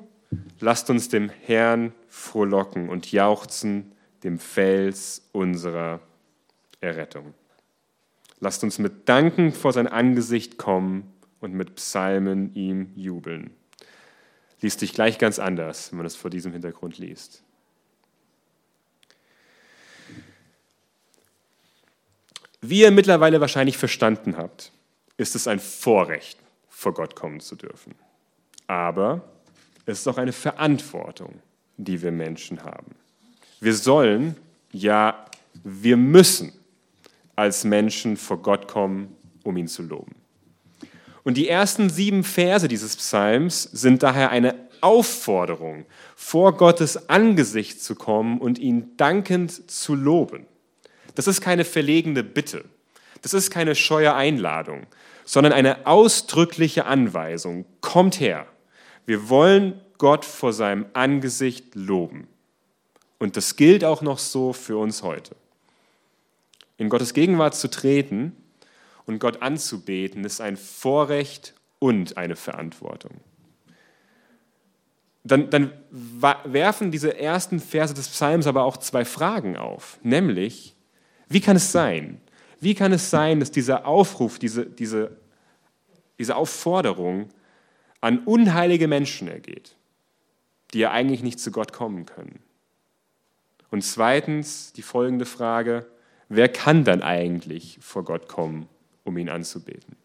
lasst 0.61 0.89
uns 0.91 1.09
dem 1.09 1.29
Herrn 1.29 1.93
frohlocken 2.09 2.89
und 2.89 3.13
jauchzen, 3.13 3.93
dem 4.25 4.39
Fels 4.39 5.23
unserer 5.33 6.01
Errettung. 6.81 7.35
Lasst 8.41 8.65
uns 8.65 8.79
mit 8.79 9.09
Danken 9.09 9.53
vor 9.53 9.73
sein 9.73 9.87
Angesicht 9.87 10.59
kommen 10.59 11.13
und 11.41 11.55
mit 11.55 11.75
Psalmen 11.77 12.55
ihm 12.55 12.93
jubeln. 12.95 13.51
Liest 14.61 14.83
dich 14.83 14.95
gleich 14.95 15.19
ganz 15.19 15.39
anders, 15.39 15.91
wenn 15.91 15.99
man 15.99 16.07
es 16.07 16.17
vor 16.17 16.31
diesem 16.31 16.53
Hintergrund 16.53 16.99
liest. 16.99 17.43
Wie 22.61 22.81
ihr 22.81 22.91
mittlerweile 22.91 23.41
wahrscheinlich 23.41 23.79
verstanden 23.79 24.37
habt, 24.37 24.73
ist 25.17 25.35
es 25.35 25.47
ein 25.47 25.61
Vorrecht, 25.61 26.39
vor 26.69 26.95
Gott 26.95 27.17
kommen 27.17 27.41
zu 27.41 27.57
dürfen. 27.57 27.95
Aber 28.67 29.23
es 29.87 30.01
ist 30.01 30.09
auch 30.09 30.19
eine 30.19 30.33
Verantwortung, 30.33 31.41
die 31.77 32.03
wir 32.03 32.11
Menschen 32.11 32.63
haben. 32.65 32.95
Wir 33.61 33.75
sollen, 33.75 34.37
ja, 34.73 35.27
wir 35.65 35.97
müssen 35.97 36.53
als 37.35 37.65
Menschen 37.65 38.17
vor 38.17 38.39
Gott 38.43 38.69
kommen, 38.69 39.15
um 39.45 39.57
ihn 39.57 39.69
zu 39.69 39.83
loben. 39.83 40.15
Und 41.23 41.37
die 41.37 41.49
ersten 41.49 41.91
sieben 41.91 42.25
Verse 42.25 42.69
dieses 42.69 42.97
Psalms 42.97 43.63
sind 43.65 44.03
daher 44.03 44.31
eine 44.31 44.55
Aufforderung, 44.81 45.87
vor 46.15 46.57
Gottes 46.57 47.09
Angesicht 47.09 47.83
zu 47.83 47.95
kommen 47.95 48.39
und 48.39 48.59
ihn 48.59 48.97
dankend 48.97 49.71
zu 49.71 49.95
loben. 49.95 50.47
Das 51.17 51.27
ist 51.27 51.41
keine 51.41 51.65
verlegene 51.65 52.23
Bitte, 52.23 52.65
das 53.23 53.35
ist 53.35 53.51
keine 53.51 53.75
scheue 53.75 54.15
Einladung, 54.15 54.87
sondern 55.25 55.53
eine 55.53 55.87
ausdrückliche 55.87 56.87
Anweisung. 56.87 57.65
Kommt 57.81 58.21
her, 58.21 58.47
wir 59.05 59.29
wollen 59.29 59.81
Gott 59.99 60.25
vor 60.25 60.53
seinem 60.53 60.87
Angesicht 60.93 61.75
loben. 61.75 62.29
Und 63.19 63.37
das 63.37 63.57
gilt 63.57 63.83
auch 63.83 64.03
noch 64.03 64.19
so 64.19 64.53
für 64.53 64.77
uns 64.77 65.03
heute 65.03 65.35
in 66.79 66.89
Gottes 66.89 67.15
Gegenwart 67.15 67.55
zu 67.55 67.69
treten 67.69 68.37
und 69.07 69.19
Gott 69.19 69.43
anzubeten, 69.43 70.25
ist 70.25 70.41
ein 70.41 70.57
Vorrecht 70.57 71.55
und 71.79 72.17
eine 72.17 72.37
Verantwortung. 72.37 73.13
Dann, 75.25 75.51
dann 75.51 75.73
werfen 75.91 76.93
diese 76.93 77.19
ersten 77.19 77.59
Verse 77.59 77.95
des 77.95 78.09
Psalms 78.09 78.47
aber 78.47 78.65
auch 78.65 78.77
zwei 78.77 79.05
Fragen 79.05 79.57
auf, 79.57 79.99
nämlich, 80.03 80.76
wie 81.29 81.41
kann 81.41 81.57
es 81.57 81.73
sein? 81.73 82.21
Wie 82.61 82.75
kann 82.75 82.93
es 82.93 83.11
sein, 83.11 83.41
dass 83.41 83.51
dieser 83.51 83.87
Aufruf, 83.87 84.39
diese, 84.39 84.67
diese, 84.67 85.17
diese 86.19 86.37
Aufforderung 86.37 87.29
an 88.01 88.21
unheilige 88.21 88.89
Menschen 88.89 89.29
ergeht, 89.29 89.77
die 90.73 90.79
ja 90.79 90.91
eigentlich 90.91 91.23
nicht 91.23 91.41
zu 91.41 91.51
Gott 91.51 91.73
kommen 91.73 92.07
können? 92.07 92.41
Und 93.71 93.83
zweitens 93.83 94.73
die 94.73 94.83
folgende 94.83 95.27
Frage, 95.27 95.87
wer 96.29 96.49
kann 96.49 96.85
dann 96.85 97.03
eigentlich 97.03 97.79
vor 97.81 98.05
Gott 98.05 98.29
kommen, 98.29 98.69
um 99.05 99.19
ihn 99.19 99.29
anzubeten? 99.29 99.97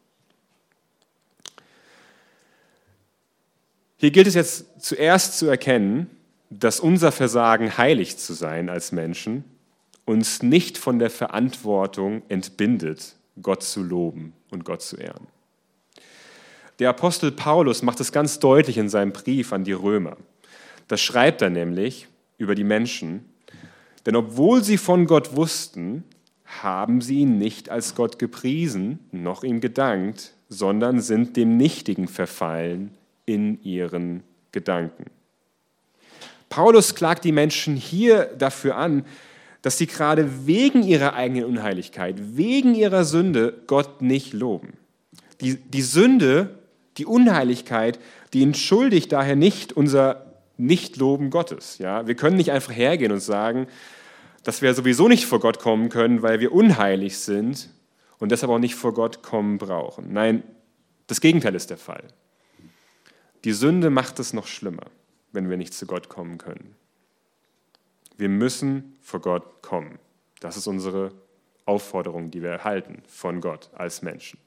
Hier 3.97 4.09
gilt 4.09 4.25
es 4.25 4.33
jetzt 4.33 4.81
zuerst 4.81 5.37
zu 5.37 5.45
erkennen, 5.45 6.09
dass 6.49 6.79
unser 6.79 7.11
Versagen, 7.11 7.77
heilig 7.77 8.17
zu 8.17 8.33
sein 8.33 8.67
als 8.67 8.91
Menschen, 8.91 9.43
uns 10.11 10.43
nicht 10.43 10.77
von 10.77 10.99
der 10.99 11.09
Verantwortung 11.09 12.21
entbindet, 12.29 13.15
Gott 13.41 13.63
zu 13.63 13.81
loben 13.81 14.33
und 14.51 14.65
Gott 14.65 14.81
zu 14.81 14.97
ehren. 14.97 15.27
Der 16.79 16.89
Apostel 16.89 17.31
Paulus 17.31 17.81
macht 17.81 17.99
es 17.99 18.11
ganz 18.11 18.39
deutlich 18.39 18.77
in 18.77 18.89
seinem 18.89 19.13
Brief 19.13 19.53
an 19.53 19.63
die 19.63 19.71
Römer. 19.71 20.17
Da 20.87 20.97
schreibt 20.97 21.41
er 21.41 21.49
nämlich 21.49 22.07
über 22.37 22.55
die 22.55 22.63
Menschen, 22.63 23.25
denn 24.05 24.15
obwohl 24.15 24.63
sie 24.63 24.77
von 24.77 25.05
Gott 25.05 25.35
wussten, 25.35 26.03
haben 26.61 27.01
sie 27.01 27.19
ihn 27.19 27.37
nicht 27.37 27.69
als 27.69 27.95
Gott 27.95 28.19
gepriesen, 28.19 28.99
noch 29.11 29.43
ihm 29.43 29.61
gedankt, 29.61 30.33
sondern 30.49 30.99
sind 30.99 31.37
dem 31.37 31.55
Nichtigen 31.55 32.07
verfallen 32.07 32.91
in 33.25 33.63
ihren 33.63 34.23
Gedanken. 34.51 35.05
Paulus 36.49 36.95
klagt 36.95 37.23
die 37.23 37.31
Menschen 37.31 37.77
hier 37.77 38.25
dafür 38.25 38.75
an, 38.75 39.05
dass 39.61 39.77
sie 39.77 39.87
gerade 39.87 40.47
wegen 40.47 40.83
ihrer 40.83 41.13
eigenen 41.13 41.45
Unheiligkeit, 41.45 42.15
wegen 42.35 42.73
ihrer 42.75 43.03
Sünde 43.03 43.61
Gott 43.67 44.01
nicht 44.01 44.33
loben. 44.33 44.73
Die, 45.39 45.55
die 45.55 45.81
Sünde, 45.81 46.59
die 46.97 47.05
Unheiligkeit, 47.05 47.99
die 48.33 48.43
entschuldigt 48.43 49.11
daher 49.11 49.35
nicht 49.35 49.73
unser 49.73 50.25
Nichtloben 50.57 51.29
Gottes. 51.29 51.77
Ja? 51.77 52.07
Wir 52.07 52.15
können 52.15 52.37
nicht 52.37 52.51
einfach 52.51 52.73
hergehen 52.73 53.11
und 53.11 53.19
sagen, 53.19 53.67
dass 54.43 54.61
wir 54.61 54.73
sowieso 54.73 55.07
nicht 55.07 55.25
vor 55.25 55.39
Gott 55.39 55.59
kommen 55.59 55.89
können, 55.89 56.21
weil 56.21 56.39
wir 56.39 56.51
unheilig 56.51 57.17
sind 57.19 57.69
und 58.19 58.31
deshalb 58.31 58.51
auch 58.51 58.59
nicht 58.59 58.75
vor 58.75 58.93
Gott 58.93 59.21
kommen 59.21 59.57
brauchen. 59.57 60.13
Nein, 60.13 60.43
das 61.07 61.21
Gegenteil 61.21 61.55
ist 61.55 61.69
der 61.69 61.77
Fall. 61.77 62.03
Die 63.43 63.53
Sünde 63.53 63.89
macht 63.89 64.19
es 64.19 64.33
noch 64.33 64.47
schlimmer, 64.47 64.85
wenn 65.31 65.49
wir 65.49 65.57
nicht 65.57 65.73
zu 65.73 65.85
Gott 65.85 66.09
kommen 66.09 66.37
können. 66.37 66.75
Wir 68.21 68.29
müssen 68.29 68.99
vor 69.01 69.19
Gott 69.19 69.63
kommen. 69.63 69.97
Das 70.41 70.55
ist 70.55 70.67
unsere 70.67 71.11
Aufforderung, 71.65 72.29
die 72.29 72.43
wir 72.43 72.51
erhalten 72.51 73.01
von 73.07 73.41
Gott 73.41 73.71
als 73.73 74.03
Menschen. 74.03 74.37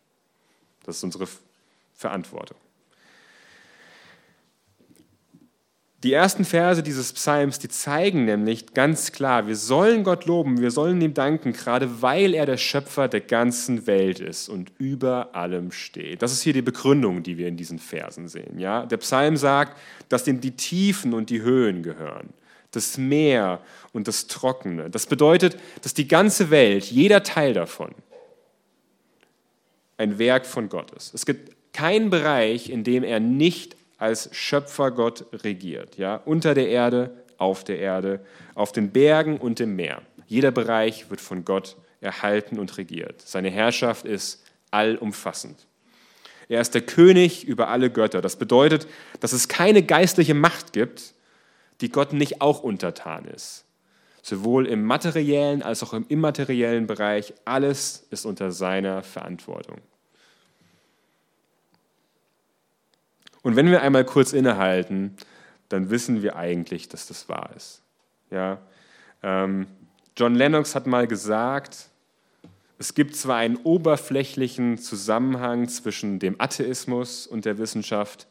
Das 0.84 0.98
ist 0.98 1.02
unsere 1.02 1.26
Verantwortung. 1.92 2.56
Die 6.04 6.12
ersten 6.12 6.44
Verse 6.44 6.84
dieses 6.84 7.12
Psalms, 7.14 7.58
die 7.58 7.68
zeigen 7.68 8.26
nämlich 8.26 8.74
ganz 8.74 9.10
klar, 9.10 9.48
wir 9.48 9.56
sollen 9.56 10.04
Gott 10.04 10.24
loben, 10.26 10.60
wir 10.60 10.70
sollen 10.70 11.00
ihm 11.00 11.14
danken, 11.14 11.52
gerade 11.52 12.00
weil 12.00 12.34
er 12.34 12.46
der 12.46 12.58
Schöpfer 12.58 13.08
der 13.08 13.22
ganzen 13.22 13.88
Welt 13.88 14.20
ist 14.20 14.48
und 14.48 14.70
über 14.78 15.34
allem 15.34 15.72
steht. 15.72 16.22
Das 16.22 16.30
ist 16.30 16.42
hier 16.42 16.52
die 16.52 16.62
Begründung, 16.62 17.24
die 17.24 17.38
wir 17.38 17.48
in 17.48 17.56
diesen 17.56 17.80
Versen 17.80 18.28
sehen. 18.28 18.60
Ja? 18.60 18.86
Der 18.86 18.98
Psalm 18.98 19.36
sagt, 19.36 19.76
dass 20.08 20.28
ihm 20.28 20.40
die 20.40 20.52
Tiefen 20.52 21.12
und 21.12 21.28
die 21.28 21.42
Höhen 21.42 21.82
gehören, 21.82 22.32
das 22.76 22.98
Meer 22.98 23.60
und 23.92 24.08
das 24.08 24.26
Trockene. 24.26 24.90
Das 24.90 25.06
bedeutet, 25.06 25.56
dass 25.82 25.94
die 25.94 26.08
ganze 26.08 26.50
Welt, 26.50 26.84
jeder 26.84 27.22
Teil 27.22 27.54
davon, 27.54 27.94
ein 29.96 30.18
Werk 30.18 30.46
von 30.46 30.68
Gott 30.68 30.90
ist. 30.92 31.14
Es 31.14 31.24
gibt 31.26 31.72
keinen 31.72 32.10
Bereich, 32.10 32.70
in 32.70 32.84
dem 32.84 33.04
er 33.04 33.20
nicht 33.20 33.76
als 33.98 34.28
Schöpfergott 34.32 35.26
regiert. 35.44 35.96
Ja? 35.96 36.16
Unter 36.16 36.54
der 36.54 36.68
Erde, 36.68 37.24
auf 37.38 37.64
der 37.64 37.78
Erde, 37.78 38.24
auf 38.54 38.72
den 38.72 38.90
Bergen 38.90 39.38
und 39.38 39.60
im 39.60 39.76
Meer. 39.76 40.02
Jeder 40.26 40.50
Bereich 40.50 41.10
wird 41.10 41.20
von 41.20 41.44
Gott 41.44 41.76
erhalten 42.00 42.58
und 42.58 42.76
regiert. 42.78 43.22
Seine 43.22 43.50
Herrschaft 43.50 44.04
ist 44.04 44.44
allumfassend. 44.70 45.66
Er 46.48 46.60
ist 46.60 46.74
der 46.74 46.82
König 46.82 47.44
über 47.44 47.68
alle 47.68 47.90
Götter. 47.90 48.20
Das 48.20 48.36
bedeutet, 48.36 48.86
dass 49.20 49.32
es 49.32 49.48
keine 49.48 49.82
geistliche 49.82 50.34
Macht 50.34 50.72
gibt, 50.72 51.14
die 51.80 51.90
Gott 51.90 52.12
nicht 52.12 52.40
auch 52.40 52.62
untertan 52.62 53.24
ist. 53.26 53.64
Sowohl 54.22 54.66
im 54.66 54.84
materiellen 54.84 55.62
als 55.62 55.82
auch 55.82 55.92
im 55.92 56.06
immateriellen 56.08 56.86
Bereich, 56.86 57.34
alles 57.44 58.06
ist 58.10 58.24
unter 58.24 58.52
seiner 58.52 59.02
Verantwortung. 59.02 59.78
Und 63.42 63.56
wenn 63.56 63.70
wir 63.70 63.82
einmal 63.82 64.04
kurz 64.04 64.32
innehalten, 64.32 65.16
dann 65.68 65.90
wissen 65.90 66.22
wir 66.22 66.36
eigentlich, 66.36 66.88
dass 66.88 67.06
das 67.06 67.28
wahr 67.28 67.50
ist. 67.54 67.82
Ja? 68.30 68.58
Ähm, 69.22 69.66
John 70.16 70.34
Lennox 70.34 70.74
hat 70.74 70.86
mal 70.86 71.06
gesagt, 71.06 71.90
es 72.78 72.94
gibt 72.94 73.16
zwar 73.16 73.36
einen 73.36 73.56
oberflächlichen 73.56 74.78
Zusammenhang 74.78 75.68
zwischen 75.68 76.18
dem 76.18 76.40
Atheismus 76.40 77.26
und 77.26 77.44
der 77.44 77.58
Wissenschaft, 77.58 78.26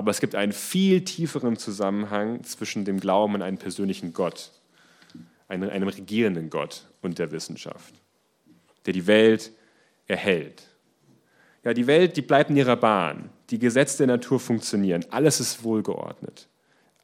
aber 0.00 0.10
es 0.12 0.20
gibt 0.20 0.34
einen 0.34 0.52
viel 0.52 1.04
tieferen 1.04 1.58
Zusammenhang 1.58 2.42
zwischen 2.42 2.86
dem 2.86 3.00
Glauben 3.00 3.34
an 3.34 3.42
einen 3.42 3.58
persönlichen 3.58 4.14
Gott, 4.14 4.50
einem, 5.46 5.68
einem 5.68 5.88
regierenden 5.88 6.48
Gott 6.48 6.86
und 7.02 7.18
der 7.18 7.32
Wissenschaft, 7.32 7.92
der 8.86 8.94
die 8.94 9.06
Welt 9.06 9.52
erhält. 10.06 10.62
Ja, 11.64 11.74
die 11.74 11.86
Welt, 11.86 12.16
die 12.16 12.22
bleibt 12.22 12.48
in 12.48 12.56
ihrer 12.56 12.76
Bahn. 12.76 13.28
Die 13.50 13.58
Gesetze 13.58 13.98
der 13.98 14.06
Natur 14.06 14.40
funktionieren. 14.40 15.04
Alles 15.10 15.38
ist 15.38 15.64
wohlgeordnet. 15.64 16.48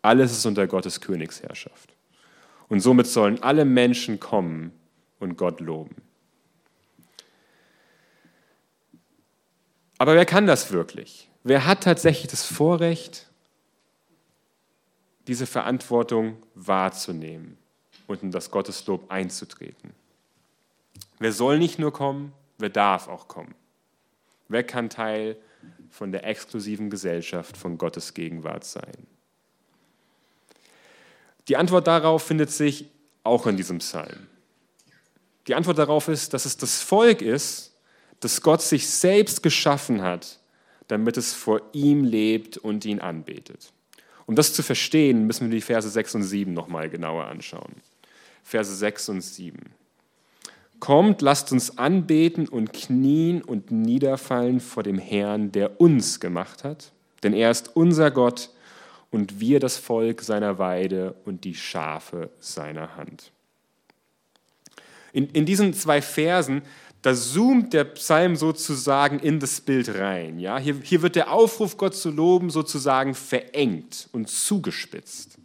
Alles 0.00 0.32
ist 0.32 0.46
unter 0.46 0.66
Gottes 0.66 1.02
Königsherrschaft. 1.02 1.94
Und 2.68 2.80
somit 2.80 3.08
sollen 3.08 3.42
alle 3.42 3.66
Menschen 3.66 4.20
kommen 4.20 4.72
und 5.18 5.36
Gott 5.36 5.60
loben. 5.60 5.96
Aber 9.98 10.14
wer 10.14 10.24
kann 10.24 10.46
das 10.46 10.72
wirklich? 10.72 11.28
Wer 11.48 11.64
hat 11.64 11.84
tatsächlich 11.84 12.26
das 12.26 12.44
Vorrecht, 12.44 13.28
diese 15.28 15.46
Verantwortung 15.46 16.38
wahrzunehmen 16.56 17.56
und 18.08 18.24
in 18.24 18.32
das 18.32 18.50
Gotteslob 18.50 19.08
einzutreten? 19.12 19.92
Wer 21.20 21.32
soll 21.32 21.60
nicht 21.60 21.78
nur 21.78 21.92
kommen, 21.92 22.32
wer 22.58 22.68
darf 22.68 23.06
auch 23.06 23.28
kommen? 23.28 23.54
Wer 24.48 24.64
kann 24.64 24.90
Teil 24.90 25.36
von 25.88 26.10
der 26.10 26.24
exklusiven 26.24 26.90
Gesellschaft 26.90 27.56
von 27.56 27.78
Gottes 27.78 28.12
Gegenwart 28.12 28.64
sein? 28.64 29.06
Die 31.46 31.56
Antwort 31.56 31.86
darauf 31.86 32.24
findet 32.24 32.50
sich 32.50 32.90
auch 33.22 33.46
in 33.46 33.56
diesem 33.56 33.78
Psalm. 33.78 34.26
Die 35.46 35.54
Antwort 35.54 35.78
darauf 35.78 36.08
ist, 36.08 36.34
dass 36.34 36.44
es 36.44 36.56
das 36.56 36.82
Volk 36.82 37.22
ist, 37.22 37.72
das 38.18 38.40
Gott 38.40 38.62
sich 38.62 38.88
selbst 38.88 39.44
geschaffen 39.44 40.02
hat, 40.02 40.40
damit 40.88 41.16
es 41.16 41.32
vor 41.32 41.60
ihm 41.72 42.04
lebt 42.04 42.56
und 42.58 42.84
ihn 42.84 43.00
anbetet. 43.00 43.72
Um 44.26 44.34
das 44.34 44.52
zu 44.52 44.62
verstehen, 44.62 45.26
müssen 45.26 45.50
wir 45.50 45.56
die 45.56 45.62
Verse 45.62 45.88
6 45.88 46.16
und 46.16 46.22
7 46.24 46.52
nochmal 46.52 46.90
genauer 46.90 47.26
anschauen. 47.26 47.74
Verse 48.42 48.74
6 48.74 49.08
und 49.10 49.20
7. 49.22 49.58
Kommt, 50.78 51.22
lasst 51.22 51.52
uns 51.52 51.78
anbeten 51.78 52.48
und 52.48 52.72
knien 52.72 53.42
und 53.42 53.70
niederfallen 53.70 54.60
vor 54.60 54.82
dem 54.82 54.98
Herrn, 54.98 55.52
der 55.52 55.80
uns 55.80 56.20
gemacht 56.20 56.64
hat, 56.64 56.92
denn 57.22 57.32
er 57.32 57.50
ist 57.50 57.74
unser 57.74 58.10
Gott 58.10 58.50
und 59.10 59.40
wir 59.40 59.60
das 59.60 59.78
Volk 59.78 60.20
seiner 60.22 60.58
Weide 60.58 61.14
und 61.24 61.44
die 61.44 61.54
Schafe 61.54 62.30
seiner 62.40 62.96
Hand. 62.96 63.32
In, 65.12 65.30
in 65.30 65.46
diesen 65.46 65.72
zwei 65.72 66.02
Versen, 66.02 66.60
da 67.02 67.14
zoomt 67.14 67.72
der 67.72 67.84
Psalm 67.84 68.36
sozusagen 68.36 69.18
in 69.18 69.38
das 69.38 69.60
Bild 69.60 69.94
rein. 69.96 70.38
Ja? 70.38 70.58
Hier, 70.58 70.76
hier 70.82 71.02
wird 71.02 71.16
der 71.16 71.32
Aufruf, 71.32 71.76
Gott 71.76 71.94
zu 71.94 72.10
loben, 72.10 72.50
sozusagen 72.50 73.14
verengt 73.14 74.08
und 74.12 74.28
zugespitzt. 74.28 75.38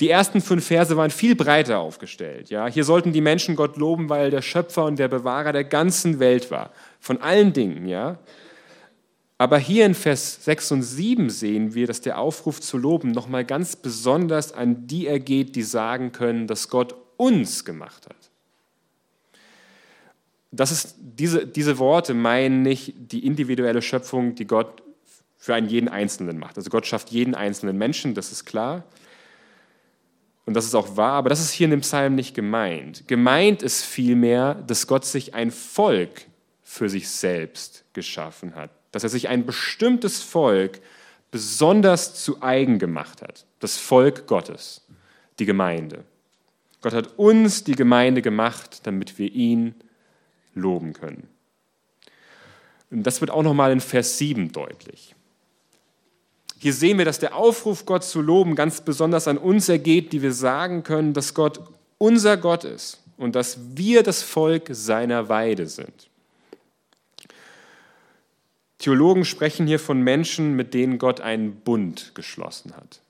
Die 0.00 0.10
ersten 0.10 0.40
fünf 0.40 0.66
Verse 0.66 0.96
waren 0.96 1.10
viel 1.10 1.34
breiter 1.34 1.78
aufgestellt. 1.78 2.50
Ja? 2.50 2.66
Hier 2.68 2.84
sollten 2.84 3.12
die 3.12 3.20
Menschen 3.20 3.56
Gott 3.56 3.76
loben, 3.76 4.08
weil 4.08 4.26
er 4.26 4.30
der 4.30 4.42
Schöpfer 4.42 4.84
und 4.84 4.98
der 4.98 5.08
Bewahrer 5.08 5.52
der 5.52 5.64
ganzen 5.64 6.20
Welt 6.20 6.50
war. 6.50 6.70
Von 7.00 7.20
allen 7.20 7.52
Dingen. 7.52 7.86
Ja? 7.86 8.18
Aber 9.38 9.58
hier 9.58 9.86
in 9.86 9.94
Vers 9.94 10.44
6 10.44 10.72
und 10.72 10.82
7 10.82 11.30
sehen 11.30 11.74
wir, 11.74 11.86
dass 11.86 12.00
der 12.00 12.18
Aufruf 12.18 12.60
zu 12.60 12.76
loben 12.76 13.12
nochmal 13.12 13.44
ganz 13.44 13.76
besonders 13.76 14.52
an 14.52 14.86
die 14.86 15.06
ergeht, 15.06 15.56
die 15.56 15.62
sagen 15.62 16.12
können, 16.12 16.46
dass 16.46 16.68
Gott 16.68 16.94
uns 17.16 17.64
gemacht 17.64 18.06
hat. 18.08 18.30
Das 20.50 20.70
ist, 20.70 20.96
diese, 20.98 21.46
diese 21.46 21.78
Worte 21.78 22.14
meinen 22.14 22.62
nicht 22.62 22.94
die 22.96 23.26
individuelle 23.26 23.82
Schöpfung, 23.82 24.34
die 24.34 24.46
Gott 24.46 24.82
für 25.36 25.54
einen 25.54 25.68
jeden 25.68 25.88
Einzelnen 25.88 26.38
macht. 26.38 26.56
Also 26.56 26.70
Gott 26.70 26.86
schafft 26.86 27.10
jeden 27.10 27.34
einzelnen 27.34 27.76
Menschen, 27.76 28.14
das 28.14 28.32
ist 28.32 28.44
klar. 28.44 28.84
Und 30.46 30.54
das 30.54 30.64
ist 30.64 30.74
auch 30.74 30.96
wahr, 30.96 31.12
aber 31.12 31.28
das 31.28 31.40
ist 31.40 31.52
hier 31.52 31.66
in 31.66 31.72
dem 31.72 31.82
Psalm 31.82 32.14
nicht 32.14 32.34
gemeint. 32.34 33.06
Gemeint 33.06 33.62
ist 33.62 33.84
vielmehr, 33.84 34.54
dass 34.54 34.86
Gott 34.86 35.04
sich 35.04 35.34
ein 35.34 35.50
Volk 35.50 36.22
für 36.62 36.88
sich 36.88 37.10
selbst 37.10 37.84
geschaffen 37.92 38.54
hat. 38.54 38.70
Dass 38.90 39.02
er 39.02 39.10
sich 39.10 39.28
ein 39.28 39.44
bestimmtes 39.44 40.22
Volk 40.22 40.80
besonders 41.30 42.14
zu 42.14 42.42
eigen 42.42 42.78
gemacht 42.78 43.20
hat. 43.20 43.44
Das 43.60 43.76
Volk 43.76 44.26
Gottes, 44.26 44.86
die 45.38 45.44
Gemeinde. 45.44 46.04
Gott 46.80 46.94
hat 46.94 47.18
uns 47.18 47.64
die 47.64 47.74
Gemeinde 47.74 48.22
gemacht, 48.22 48.80
damit 48.84 49.18
wir 49.18 49.30
ihn 49.30 49.74
loben 50.58 50.92
können. 50.92 51.28
Und 52.90 53.02
das 53.02 53.20
wird 53.20 53.30
auch 53.30 53.42
nochmal 53.42 53.72
in 53.72 53.80
Vers 53.80 54.18
7 54.18 54.52
deutlich. 54.52 55.14
Hier 56.58 56.72
sehen 56.72 56.98
wir, 56.98 57.04
dass 57.04 57.20
der 57.20 57.36
Aufruf, 57.36 57.86
Gott 57.86 58.02
zu 58.02 58.20
loben, 58.20 58.56
ganz 58.56 58.80
besonders 58.80 59.28
an 59.28 59.38
uns 59.38 59.68
ergeht, 59.68 60.12
die 60.12 60.22
wir 60.22 60.32
sagen 60.32 60.82
können, 60.82 61.12
dass 61.14 61.34
Gott 61.34 61.60
unser 61.98 62.36
Gott 62.36 62.64
ist 62.64 63.00
und 63.16 63.36
dass 63.36 63.58
wir 63.74 64.02
das 64.02 64.22
Volk 64.22 64.68
seiner 64.70 65.28
Weide 65.28 65.66
sind. 65.66 66.08
Theologen 68.78 69.24
sprechen 69.24 69.66
hier 69.66 69.80
von 69.80 70.00
Menschen, 70.00 70.54
mit 70.54 70.72
denen 70.72 70.98
Gott 70.98 71.20
einen 71.20 71.56
Bund 71.56 72.12
geschlossen 72.14 72.76
hat. 72.76 73.00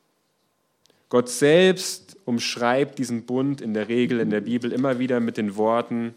Gott 1.11 1.29
selbst 1.29 2.17
umschreibt 2.25 2.99
diesen 2.99 3.25
Bund 3.25 3.61
in 3.61 3.73
der 3.73 3.89
Regel 3.89 4.21
in 4.21 4.31
der 4.31 4.43
Bibel 4.43 4.73
immer 4.73 4.99
wieder 4.99 5.21
mit 5.21 5.37
den 5.37 5.57
Worten, 5.57 6.15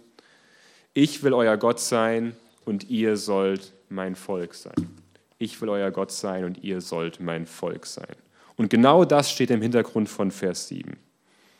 ich 0.93 1.23
will 1.23 1.33
euer 1.33 1.57
Gott 1.57 1.79
sein 1.79 2.35
und 2.65 2.89
ihr 2.89 3.17
sollt 3.17 3.73
mein 3.89 4.15
Volk 4.15 4.53
sein 4.53 5.01
ich 5.41 5.59
will 5.59 5.69
euer 5.69 5.91
Gott 5.91 6.11
sein 6.11 6.45
und 6.45 6.63
ihr 6.63 6.81
sollt 6.81 7.19
mein 7.19 7.47
Volk 7.47 7.87
sein. 7.87 8.15
Und 8.57 8.69
genau 8.69 9.05
das 9.05 9.31
steht 9.31 9.49
im 9.49 9.61
Hintergrund 9.61 10.07
von 10.07 10.29
Vers 10.29 10.67
7. 10.67 10.97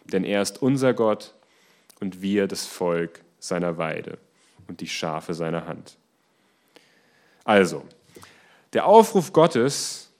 Denn 0.05 0.23
er 0.23 0.41
ist 0.41 0.61
unser 0.61 0.93
Gott 0.93 1.33
und 1.99 2.21
wir 2.21 2.47
das 2.47 2.65
Volk 2.67 3.21
seiner 3.39 3.77
Weide 3.77 4.19
und 4.67 4.81
die 4.81 4.87
Schafe 4.87 5.33
seiner 5.33 5.65
Hand. 5.65 5.97
Also, 7.43 7.83
der 8.73 8.85
Aufruf 8.85 9.33
Gottes, 9.33 10.11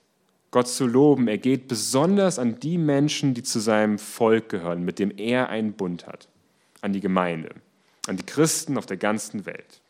Gott 0.50 0.66
zu 0.66 0.86
loben, 0.86 1.28
er 1.28 1.38
geht 1.38 1.68
besonders 1.68 2.40
an 2.40 2.58
die 2.58 2.78
Menschen, 2.78 3.32
die 3.32 3.44
zu 3.44 3.60
seinem 3.60 3.98
Volk 3.98 4.48
gehören, 4.48 4.84
mit 4.84 4.98
dem 4.98 5.16
er 5.16 5.50
einen 5.50 5.74
Bund 5.74 6.06
hat, 6.06 6.28
an 6.80 6.92
die 6.92 7.00
Gemeinde, 7.00 7.50
an 8.06 8.16
die 8.16 8.26
Christen 8.26 8.78
auf 8.78 8.86
der 8.86 8.96
ganzen 8.96 9.46
Welt. 9.46 9.80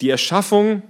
Die 0.00 0.10
Erschaffung 0.10 0.82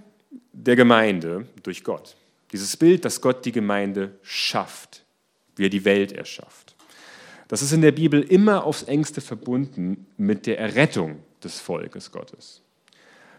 der 0.52 0.76
Gemeinde 0.76 1.46
durch 1.62 1.84
Gott. 1.84 2.16
Dieses 2.52 2.76
Bild, 2.76 3.04
dass 3.04 3.20
Gott 3.20 3.44
die 3.44 3.52
Gemeinde 3.52 4.18
schafft, 4.22 5.04
wie 5.56 5.66
er 5.66 5.70
die 5.70 5.84
Welt 5.84 6.12
erschafft. 6.12 6.74
Das 7.48 7.62
ist 7.62 7.72
in 7.72 7.82
der 7.82 7.92
Bibel 7.92 8.22
immer 8.22 8.64
aufs 8.64 8.84
engste 8.84 9.20
verbunden 9.20 10.06
mit 10.16 10.46
der 10.46 10.58
Errettung 10.58 11.22
des 11.42 11.58
Volkes 11.60 12.12
Gottes. 12.12 12.62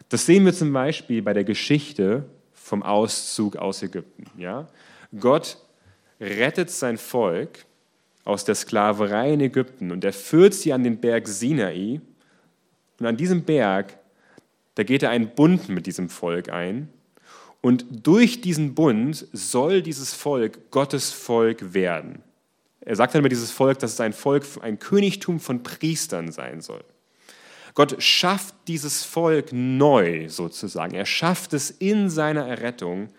Das 0.09 0.25
sehen 0.25 0.43
wir 0.43 0.53
zum 0.53 0.73
Beispiel 0.73 1.21
bei 1.21 1.33
der 1.33 1.45
Geschichte 1.45 2.25
vom 2.53 2.83
Auszug 2.83 3.55
aus 3.55 3.81
Ägypten. 3.81 4.25
Ja? 4.37 4.67
Gott 5.17 5.57
rettet 6.19 6.69
sein 6.69 6.97
Volk 6.97 7.65
aus 8.23 8.45
der 8.45 8.55
Sklaverei 8.55 9.33
in 9.33 9.41
Ägypten 9.41 9.91
und 9.91 10.03
er 10.03 10.13
führt 10.13 10.53
sie 10.53 10.73
an 10.73 10.83
den 10.83 10.99
Berg 10.99 11.27
Sinai. 11.27 12.01
Und 12.99 13.05
an 13.05 13.17
diesem 13.17 13.43
Berg 13.43 13.97
da 14.75 14.83
geht 14.83 15.03
er 15.03 15.09
einen 15.09 15.29
Bund 15.29 15.69
mit 15.69 15.85
diesem 15.85 16.09
Volk 16.09 16.49
ein. 16.49 16.89
Und 17.61 17.85
durch 18.07 18.41
diesen 18.41 18.73
Bund 18.73 19.27
soll 19.33 19.81
dieses 19.81 20.13
Volk 20.13 20.71
Gottes 20.71 21.11
Volk 21.11 21.73
werden. 21.73 22.23
Er 22.79 22.95
sagt 22.95 23.13
dann 23.13 23.19
über 23.19 23.29
dieses 23.29 23.51
Volk, 23.51 23.79
dass 23.79 23.93
es 23.93 24.01
ein 24.01 24.13
Volk, 24.13 24.43
ein 24.61 24.79
Königtum 24.79 25.39
von 25.39 25.61
Priestern 25.61 26.31
sein 26.31 26.61
soll. 26.61 26.83
Gott 27.75 28.01
schafft 28.01 28.55
dieses 28.67 29.03
Volk 29.03 29.53
neu 29.53 30.27
sozusagen. 30.29 30.95
Er 30.95 31.05
schafft 31.05 31.53
es 31.53 31.69
in 31.69 32.09
seiner 32.09 32.47
Errettung, 32.47 33.09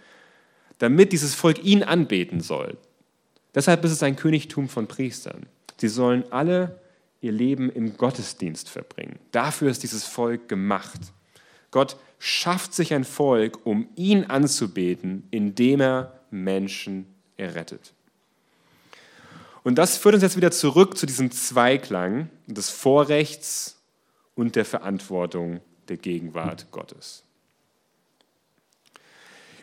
damit 0.79 1.12
dieses 1.12 1.35
Volk 1.35 1.62
ihn 1.65 1.85
anbeten 1.85 2.41
soll. 2.41 2.77
Deshalb 3.55 3.85
ist 3.85 3.93
es 3.93 4.03
ein 4.03 4.17
Königtum 4.17 4.69
von 4.69 4.87
Priestern. 4.87 5.47
Sie 5.79 5.88
sollen 5.88 6.25
alle 6.31 6.81
ihr 7.21 7.33
Leben 7.33 7.71
im 7.71 7.97
Gottesdienst 7.97 8.69
verbringen. 8.69 9.19
Dafür 9.31 9.71
ist 9.71 9.83
dieses 9.83 10.05
Volk 10.05 10.49
gemacht. 10.49 11.01
Gott 11.71 11.97
schafft 12.19 12.75
sich 12.75 12.95
ein 12.95 13.05
Volk, 13.05 13.65
um 13.65 13.88
ihn 13.97 14.25
anzubeten, 14.25 15.27
indem 15.31 15.81
er 15.81 16.21
Menschen 16.31 17.07
errettet. 17.37 17.93
Und 19.65 19.77
das 19.77 19.97
führt 19.97 20.15
uns 20.15 20.23
jetzt 20.23 20.37
wieder 20.37 20.51
zurück 20.51 20.97
zu 20.97 21.07
diesem 21.07 21.31
Zweiklang 21.31 22.31
des 22.47 22.71
Vorrechts 22.71 23.81
und 24.35 24.57
der 24.57 24.65
Verantwortung 24.65 25.61
der 25.88 25.97
Gegenwart 25.97 26.71
Gottes. 26.71 27.23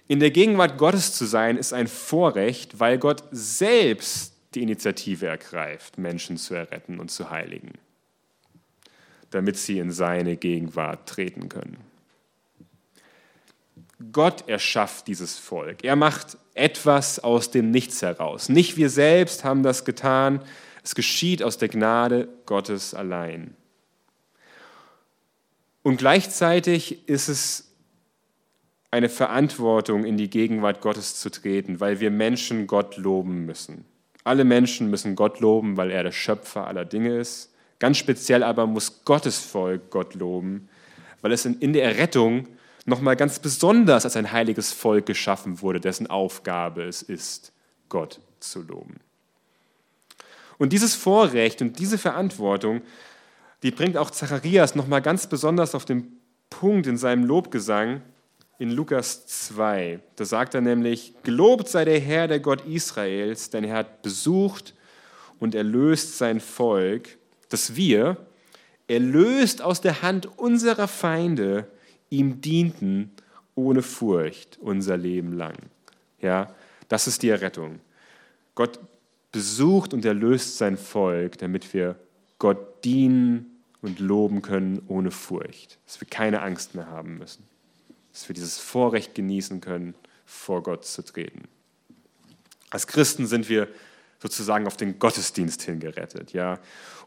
In 0.09 0.19
der 0.19 0.31
Gegenwart 0.31 0.79
Gottes 0.79 1.13
zu 1.13 1.25
sein, 1.25 1.55
ist 1.55 1.71
ein 1.71 1.87
Vorrecht, 1.87 2.79
weil 2.79 2.97
Gott 2.97 3.23
selbst 3.29 4.33
die 4.55 4.63
Initiative 4.63 5.27
ergreift, 5.27 5.99
Menschen 5.99 6.35
zu 6.37 6.55
erretten 6.55 6.99
und 6.99 7.11
zu 7.11 7.29
heiligen, 7.29 7.73
damit 9.29 9.55
sie 9.55 9.77
in 9.77 9.91
seine 9.91 10.35
Gegenwart 10.35 11.07
treten 11.07 11.47
können. 11.47 11.77
Gott 14.11 14.49
erschafft 14.49 15.05
dieses 15.05 15.37
Volk. 15.37 15.83
Er 15.83 15.95
macht 15.95 16.37
etwas 16.55 17.19
aus 17.19 17.51
dem 17.51 17.69
Nichts 17.69 18.01
heraus. 18.01 18.49
Nicht 18.49 18.77
wir 18.77 18.89
selbst 18.89 19.43
haben 19.43 19.61
das 19.61 19.85
getan, 19.85 20.43
es 20.83 20.95
geschieht 20.95 21.43
aus 21.43 21.59
der 21.59 21.69
Gnade 21.69 22.29
Gottes 22.47 22.95
allein. 22.95 23.55
Und 25.83 25.97
gleichzeitig 25.97 27.07
ist 27.07 27.27
es 27.27 27.68
eine 28.91 29.09
Verantwortung, 29.09 30.03
in 30.03 30.17
die 30.17 30.29
Gegenwart 30.29 30.81
Gottes 30.81 31.19
zu 31.19 31.29
treten, 31.29 31.79
weil 31.79 31.99
wir 31.99 32.11
Menschen 32.11 32.67
Gott 32.67 32.97
loben 32.97 33.45
müssen. 33.45 33.85
Alle 34.23 34.43
Menschen 34.43 34.89
müssen 34.89 35.15
Gott 35.15 35.39
loben, 35.39 35.77
weil 35.77 35.91
er 35.91 36.03
der 36.03 36.11
Schöpfer 36.11 36.67
aller 36.67 36.85
Dinge 36.85 37.17
ist. 37.17 37.53
Ganz 37.79 37.97
speziell 37.97 38.43
aber 38.43 38.67
muss 38.67 39.05
Gottes 39.05 39.39
Volk 39.39 39.89
Gott 39.89 40.15
loben, 40.15 40.69
weil 41.21 41.31
es 41.31 41.45
in 41.45 41.73
der 41.73 41.83
Errettung 41.83 42.47
nochmal 42.85 43.15
ganz 43.15 43.39
besonders 43.39 44.05
als 44.05 44.15
ein 44.17 44.31
heiliges 44.31 44.73
Volk 44.73 45.05
geschaffen 45.05 45.61
wurde, 45.61 45.79
dessen 45.79 46.07
Aufgabe 46.07 46.83
es 46.83 47.01
ist, 47.01 47.53
Gott 47.87 48.19
zu 48.39 48.61
loben. 48.61 48.99
Und 50.57 50.73
dieses 50.73 50.95
Vorrecht 50.95 51.61
und 51.61 51.79
diese 51.79 51.97
Verantwortung, 51.97 52.81
die 53.63 53.71
bringt 53.71 53.97
auch 53.97 54.09
Zacharias 54.09 54.75
nochmal 54.75 55.01
ganz 55.01 55.27
besonders 55.27 55.75
auf 55.75 55.85
den 55.85 56.19
Punkt 56.49 56.87
in 56.87 56.97
seinem 56.97 57.23
Lobgesang 57.23 58.01
in 58.59 58.69
Lukas 58.71 59.25
2. 59.25 59.99
Da 60.15 60.25
sagt 60.25 60.53
er 60.53 60.61
nämlich, 60.61 61.13
Gelobt 61.23 61.67
sei 61.67 61.85
der 61.85 61.99
Herr, 61.99 62.27
der 62.27 62.39
Gott 62.39 62.65
Israels, 62.65 63.49
denn 63.49 63.63
er 63.63 63.77
hat 63.77 64.01
besucht 64.03 64.75
und 65.39 65.55
erlöst 65.55 66.17
sein 66.17 66.39
Volk, 66.39 67.17
dass 67.47 67.75
wir, 67.75 68.17
erlöst 68.87 69.61
aus 69.61 69.81
der 69.81 70.01
Hand 70.01 70.37
unserer 70.37 70.87
Feinde, 70.87 71.67
ihm 72.09 72.41
dienten 72.41 73.11
ohne 73.55 73.81
Furcht 73.81 74.57
unser 74.61 74.97
Leben 74.97 75.33
lang. 75.33 75.55
Ja, 76.21 76.53
das 76.89 77.07
ist 77.07 77.23
die 77.23 77.29
Errettung. 77.29 77.79
Gott 78.55 78.79
besucht 79.31 79.93
und 79.93 80.03
erlöst 80.05 80.57
sein 80.57 80.77
Volk, 80.77 81.37
damit 81.37 81.73
wir 81.73 81.95
Gott 82.39 82.83
dienen 82.83 83.63
und 83.81 83.99
loben 83.99 84.41
können 84.41 84.81
ohne 84.87 85.11
Furcht, 85.11 85.77
dass 85.85 86.01
wir 86.01 86.07
keine 86.07 86.41
Angst 86.41 86.75
mehr 86.75 86.87
haben 86.87 87.17
müssen, 87.17 87.43
dass 88.11 88.27
wir 88.27 88.33
dieses 88.33 88.57
Vorrecht 88.57 89.15
genießen 89.15 89.61
können, 89.61 89.93
vor 90.25 90.63
Gott 90.63 90.85
zu 90.85 91.03
treten. 91.03 91.47
Als 92.69 92.87
Christen 92.87 93.25
sind 93.27 93.49
wir 93.49 93.67
sozusagen 94.21 94.67
auf 94.67 94.77
den 94.77 94.99
Gottesdienst 94.99 95.61
hingerettet. 95.63 96.33
Ja? 96.33 96.59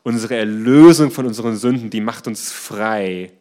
Unsere 0.03 0.37
Erlösung 0.37 1.11
von 1.11 1.27
unseren 1.27 1.57
Sünden, 1.57 1.91
die 1.91 2.01
macht 2.01 2.27
uns 2.27 2.51
frei, 2.51 3.33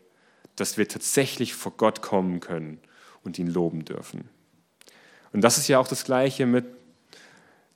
dass 0.55 0.77
wir 0.77 0.87
tatsächlich 0.87 1.53
vor 1.53 1.73
Gott 1.77 2.01
kommen 2.01 2.39
können 2.39 2.79
und 3.23 3.39
ihn 3.39 3.47
loben 3.47 3.85
dürfen. 3.85 4.29
Und 5.33 5.41
das 5.41 5.57
ist 5.57 5.67
ja 5.67 5.79
auch 5.79 5.87
das 5.87 6.03
Gleiche 6.03 6.45
mit 6.45 6.65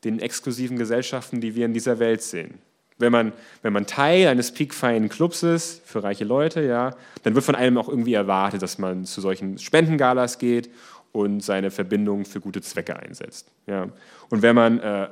den 0.04 0.19
exklusiven 0.19 0.78
Gesellschaften, 0.78 1.41
die 1.41 1.56
wir 1.56 1.65
in 1.65 1.74
dieser 1.74 2.00
Welt 2.00 2.21
sehen. 2.21 2.60
Wenn 2.97 3.12
man, 3.12 3.34
wenn 3.62 3.73
man 3.73 3.88
Teil 3.88 4.27
eines 4.27 4.53
piekfeinen 4.53 5.10
Clubs 5.10 5.43
ist, 5.43 5.86
für 5.86 6.03
reiche 6.03 6.23
Leute, 6.23 6.62
ja, 6.62 6.95
dann 7.23 7.36
wird 7.36 7.43
von 7.43 7.55
einem 7.55 7.77
auch 7.77 7.89
irgendwie 7.89 8.13
erwartet, 8.13 8.62
dass 8.62 8.77
man 8.77 9.03
zu 9.03 9.19
solchen 9.19 9.58
Spendengalas 9.58 10.38
geht 10.38 10.69
und 11.12 11.41
seine 11.41 11.71
Verbindung 11.71 12.25
für 12.25 12.39
gute 12.39 12.62
Zwecke 12.62 12.97
einsetzt. 12.97 13.51
Ja. 13.67 13.89
Und 14.29 14.41
wenn 14.41 14.55
man 14.55 14.79
äh, 14.79 15.10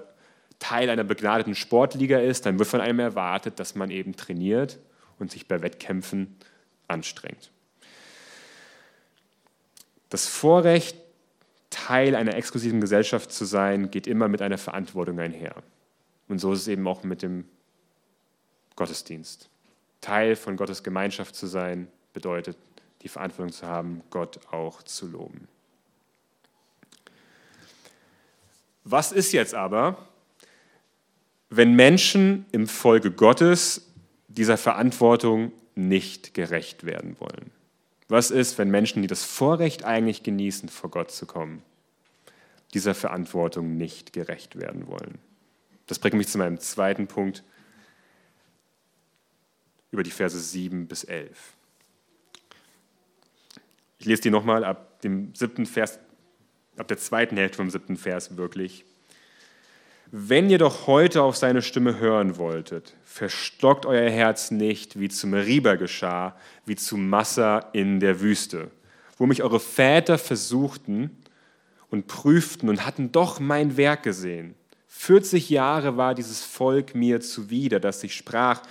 Teil 0.59 0.89
einer 0.89 1.03
begnadeten 1.03 1.55
Sportliga 1.55 2.19
ist, 2.19 2.45
dann 2.45 2.57
wird 2.57 2.69
von 2.69 2.79
einem 2.79 2.99
erwartet, 2.99 3.59
dass 3.59 3.75
man 3.75 3.91
eben 3.91 4.15
trainiert 4.15 4.79
und 5.19 5.29
sich 5.29 5.47
bei 5.47 5.61
Wettkämpfen 5.61 6.37
anstrengt. 6.87 7.51
Das 10.09 10.27
Vorrecht, 10.27 10.97
Teil 11.69 12.15
einer 12.15 12.35
exklusiven 12.35 12.79
Gesellschaft 12.79 13.31
zu 13.31 13.45
sein, 13.45 13.89
geht 13.89 14.07
immer 14.07 14.27
mit 14.27 14.41
einer 14.41 14.57
Verantwortung 14.57 15.19
einher. 15.19 15.55
Und 16.29 16.39
so 16.39 16.53
ist 16.53 16.61
es 16.61 16.67
eben 16.67 16.87
auch 16.87 17.03
mit 17.03 17.21
dem 17.21 17.45
Gottesdienst. 18.75 19.49
Teil 20.01 20.35
von 20.35 20.57
Gottes 20.57 20.83
Gemeinschaft 20.83 21.35
zu 21.35 21.47
sein, 21.47 21.87
bedeutet, 22.13 22.57
die 23.01 23.07
Verantwortung 23.09 23.51
zu 23.51 23.67
haben, 23.67 24.01
Gott 24.09 24.39
auch 24.51 24.83
zu 24.83 25.07
loben. 25.07 25.47
Was 28.83 29.11
ist 29.11 29.31
jetzt 29.31 29.53
aber, 29.53 30.07
wenn 31.49 31.73
Menschen 31.73 32.45
im 32.51 32.67
Folge 32.67 33.11
Gottes 33.11 33.89
dieser 34.27 34.57
Verantwortung 34.57 35.51
nicht 35.75 36.33
gerecht 36.33 36.85
werden 36.85 37.19
wollen? 37.19 37.51
Was 38.09 38.31
ist, 38.31 38.57
wenn 38.57 38.69
Menschen, 38.69 39.01
die 39.01 39.07
das 39.07 39.23
Vorrecht 39.23 39.85
eigentlich 39.85 40.23
genießen, 40.23 40.69
vor 40.69 40.89
Gott 40.89 41.11
zu 41.11 41.25
kommen, 41.25 41.63
dieser 42.73 42.93
Verantwortung 42.93 43.77
nicht 43.77 44.13
gerecht 44.13 44.59
werden 44.59 44.87
wollen? 44.87 45.19
Das 45.87 45.99
bringt 45.99 46.15
mich 46.15 46.27
zu 46.27 46.37
meinem 46.37 46.59
zweiten 46.59 47.07
Punkt 47.07 47.43
über 49.93 50.01
die 50.01 50.11
Verse 50.11 50.37
7 50.37 50.87
bis 50.87 51.03
11. 51.03 51.53
Ich 53.99 54.07
lese 54.07 54.23
die 54.23 54.31
nochmal 54.31 54.65
ab 54.65 55.01
dem 55.01 55.33
siebten 55.35 55.67
Vers, 55.67 55.99
ab 56.75 56.87
der 56.87 56.97
zweiten 56.97 57.37
Hälfte 57.37 57.57
vom 57.57 57.69
siebten 57.69 57.95
Vers 57.95 58.35
wirklich. 58.35 58.85
Wenn 60.11 60.49
ihr 60.49 60.57
doch 60.57 60.87
heute 60.87 61.21
auf 61.21 61.37
seine 61.37 61.61
Stimme 61.61 61.99
hören 61.99 62.37
wolltet, 62.37 62.95
verstockt 63.05 63.85
euer 63.85 64.09
Herz 64.09 64.49
nicht, 64.49 64.99
wie 64.99 65.09
zu 65.09 65.27
Meriba 65.27 65.75
geschah, 65.75 66.35
wie 66.65 66.75
zu 66.75 66.97
Massa 66.97 67.59
in 67.73 67.99
der 67.99 68.19
Wüste, 68.19 68.71
wo 69.17 69.27
mich 69.27 69.43
eure 69.43 69.59
Väter 69.59 70.17
versuchten 70.17 71.11
und 71.91 72.07
prüften 72.07 72.67
und 72.67 72.85
hatten 72.85 73.11
doch 73.11 73.39
mein 73.39 73.77
Werk 73.77 74.01
gesehen. 74.01 74.55
40 74.87 75.51
Jahre 75.51 75.97
war 75.97 76.15
dieses 76.15 76.43
Volk 76.43 76.95
mir 76.95 77.21
zuwider, 77.21 77.79
dass 77.79 78.03
ich 78.03 78.15
sprach, 78.15 78.63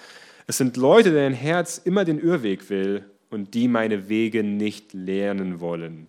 es 0.47 0.59
sind 0.59 0.77
Leute, 0.77 1.13
deren 1.13 1.35
Herz 1.35 1.79
immer 1.79 2.05
den 2.05 2.19
Irrweg 2.19 2.69
will 2.71 3.05
und 3.31 3.55
die 3.55 3.69
meine 3.69 4.09
Wege 4.09 4.43
nicht 4.43 4.93
lernen 4.93 5.61
wollen, 5.61 6.07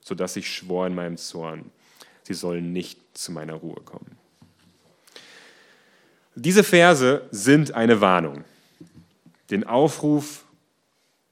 sodass 0.00 0.36
ich 0.36 0.52
schwor 0.52 0.86
in 0.86 0.94
meinem 0.94 1.16
Zorn, 1.16 1.70
sie 2.22 2.34
sollen 2.34 2.72
nicht 2.72 3.00
zu 3.16 3.32
meiner 3.32 3.54
Ruhe 3.54 3.80
kommen. 3.84 4.16
Diese 6.34 6.62
Verse 6.62 7.22
sind 7.30 7.74
eine 7.74 8.00
Warnung, 8.00 8.44
den 9.50 9.64
Aufruf, 9.64 10.44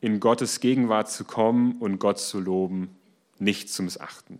in 0.01 0.21
Gottes 0.21 0.61
Gegenwart 0.61 1.11
zu 1.11 1.25
kommen 1.25 1.77
und 1.81 1.99
Gott 1.99 2.19
zu 2.19 2.39
loben, 2.39 2.97
nicht 3.39 3.71
zu 3.71 3.83
missachten. 3.83 4.39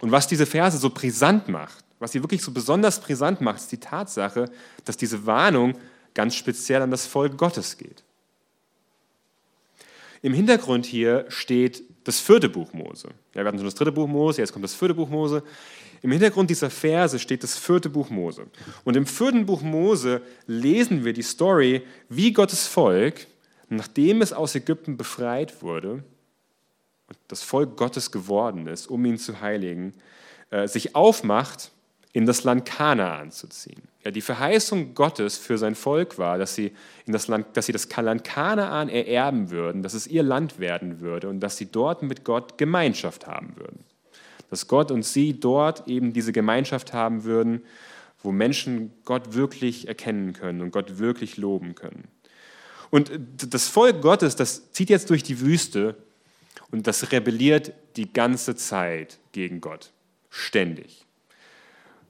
Und 0.00 0.12
was 0.12 0.26
diese 0.26 0.46
Verse 0.46 0.78
so 0.78 0.90
brisant 0.90 1.48
macht, 1.48 1.84
was 1.98 2.12
sie 2.12 2.22
wirklich 2.22 2.42
so 2.42 2.52
besonders 2.52 3.00
brisant 3.00 3.40
macht, 3.40 3.58
ist 3.58 3.72
die 3.72 3.80
Tatsache, 3.80 4.50
dass 4.84 4.96
diese 4.96 5.26
Warnung 5.26 5.74
ganz 6.14 6.34
speziell 6.34 6.82
an 6.82 6.90
das 6.90 7.06
Volk 7.06 7.36
Gottes 7.36 7.78
geht. 7.78 8.02
Im 10.22 10.34
Hintergrund 10.34 10.84
hier 10.86 11.24
steht 11.28 11.82
das 12.04 12.20
vierte 12.20 12.48
Buch 12.48 12.72
Mose. 12.72 13.08
Ja, 13.34 13.42
wir 13.42 13.46
hatten 13.46 13.58
schon 13.58 13.66
das 13.66 13.74
dritte 13.74 13.92
Buch 13.92 14.06
Mose, 14.06 14.40
jetzt 14.40 14.52
kommt 14.52 14.64
das 14.64 14.74
vierte 14.74 14.94
Buch 14.94 15.08
Mose. 15.08 15.42
Im 16.02 16.12
Hintergrund 16.12 16.50
dieser 16.50 16.70
Verse 16.70 17.18
steht 17.18 17.42
das 17.42 17.58
vierte 17.58 17.90
Buch 17.90 18.10
Mose. 18.10 18.46
Und 18.84 18.96
im 18.96 19.06
vierten 19.06 19.46
Buch 19.46 19.62
Mose 19.62 20.22
lesen 20.46 21.04
wir 21.04 21.12
die 21.12 21.22
Story, 21.22 21.82
wie 22.08 22.32
Gottes 22.32 22.66
Volk, 22.66 23.26
nachdem 23.68 24.22
es 24.22 24.32
aus 24.32 24.54
Ägypten 24.54 24.96
befreit 24.96 25.62
wurde 25.62 26.02
und 27.06 27.18
das 27.28 27.42
Volk 27.42 27.76
Gottes 27.76 28.10
geworden 28.10 28.66
ist, 28.66 28.88
um 28.88 29.04
ihn 29.04 29.18
zu 29.18 29.40
heiligen, 29.40 29.94
äh, 30.50 30.68
sich 30.68 30.94
aufmacht, 30.94 31.70
in 32.12 32.26
das 32.26 32.44
Land 32.44 32.66
Kanaan 32.66 33.30
zu 33.30 33.48
ziehen. 33.48 33.82
Ja, 34.04 34.10
die 34.10 34.20
Verheißung 34.20 34.94
Gottes 34.94 35.36
für 35.36 35.58
sein 35.58 35.74
Volk 35.74 36.18
war, 36.18 36.38
dass 36.38 36.54
sie, 36.54 36.72
in 37.06 37.12
das 37.12 37.28
Land, 37.28 37.56
dass 37.56 37.66
sie 37.66 37.72
das 37.72 37.88
Land 37.94 38.24
Kanaan 38.24 38.88
ererben 38.88 39.50
würden, 39.50 39.82
dass 39.82 39.94
es 39.94 40.06
ihr 40.06 40.22
Land 40.22 40.58
werden 40.58 41.00
würde 41.00 41.28
und 41.28 41.40
dass 41.40 41.56
sie 41.56 41.66
dort 41.66 42.02
mit 42.02 42.24
Gott 42.24 42.58
Gemeinschaft 42.58 43.26
haben 43.26 43.56
würden 43.56 43.84
dass 44.50 44.66
Gott 44.66 44.90
und 44.90 45.04
sie 45.04 45.38
dort 45.38 45.88
eben 45.88 46.12
diese 46.12 46.32
Gemeinschaft 46.32 46.92
haben 46.92 47.24
würden, 47.24 47.62
wo 48.22 48.32
Menschen 48.32 48.92
Gott 49.04 49.32
wirklich 49.32 49.88
erkennen 49.88 50.34
können 50.34 50.60
und 50.60 50.72
Gott 50.72 50.98
wirklich 50.98 51.36
loben 51.36 51.74
können. 51.74 52.08
Und 52.90 53.10
das 53.48 53.68
Volk 53.68 54.02
Gottes, 54.02 54.36
das 54.36 54.72
zieht 54.72 54.90
jetzt 54.90 55.08
durch 55.08 55.22
die 55.22 55.40
Wüste 55.40 55.96
und 56.72 56.86
das 56.88 57.12
rebelliert 57.12 57.72
die 57.96 58.12
ganze 58.12 58.56
Zeit 58.56 59.18
gegen 59.32 59.60
Gott, 59.60 59.92
ständig. 60.28 61.06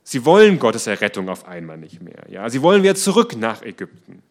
Sie 0.02 0.24
wollen 0.24 0.58
Gottes 0.58 0.86
Errettung 0.86 1.28
auf 1.28 1.46
einmal 1.46 1.78
nicht 1.78 2.02
mehr. 2.02 2.24
Ja? 2.28 2.48
Sie 2.50 2.62
wollen 2.62 2.82
wieder 2.82 2.94
zurück 2.94 3.36
nach 3.36 3.62
Ägypten. 3.62 4.22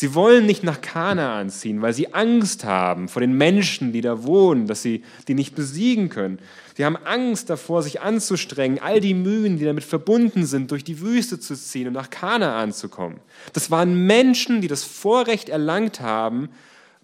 Sie 0.00 0.14
wollen 0.14 0.46
nicht 0.46 0.62
nach 0.62 0.80
Kanaan 0.80 1.50
ziehen, 1.50 1.82
weil 1.82 1.92
sie 1.92 2.14
Angst 2.14 2.62
haben 2.62 3.08
vor 3.08 3.20
den 3.20 3.32
Menschen, 3.32 3.92
die 3.92 4.00
da 4.00 4.22
wohnen, 4.22 4.68
dass 4.68 4.80
sie 4.80 5.02
die 5.26 5.34
nicht 5.34 5.56
besiegen 5.56 6.08
können. 6.08 6.38
Sie 6.76 6.84
haben 6.84 6.96
Angst 6.96 7.50
davor, 7.50 7.82
sich 7.82 8.00
anzustrengen, 8.00 8.78
all 8.78 9.00
die 9.00 9.14
Mühen, 9.14 9.58
die 9.58 9.64
damit 9.64 9.82
verbunden 9.82 10.46
sind, 10.46 10.70
durch 10.70 10.84
die 10.84 11.00
Wüste 11.00 11.40
zu 11.40 11.56
ziehen 11.56 11.88
und 11.88 11.94
nach 11.94 12.10
Kanaan 12.10 12.72
zu 12.72 12.88
kommen. 12.88 13.18
Das 13.52 13.72
waren 13.72 14.06
Menschen, 14.06 14.60
die 14.60 14.68
das 14.68 14.84
Vorrecht 14.84 15.48
erlangt 15.48 16.00
haben, 16.00 16.50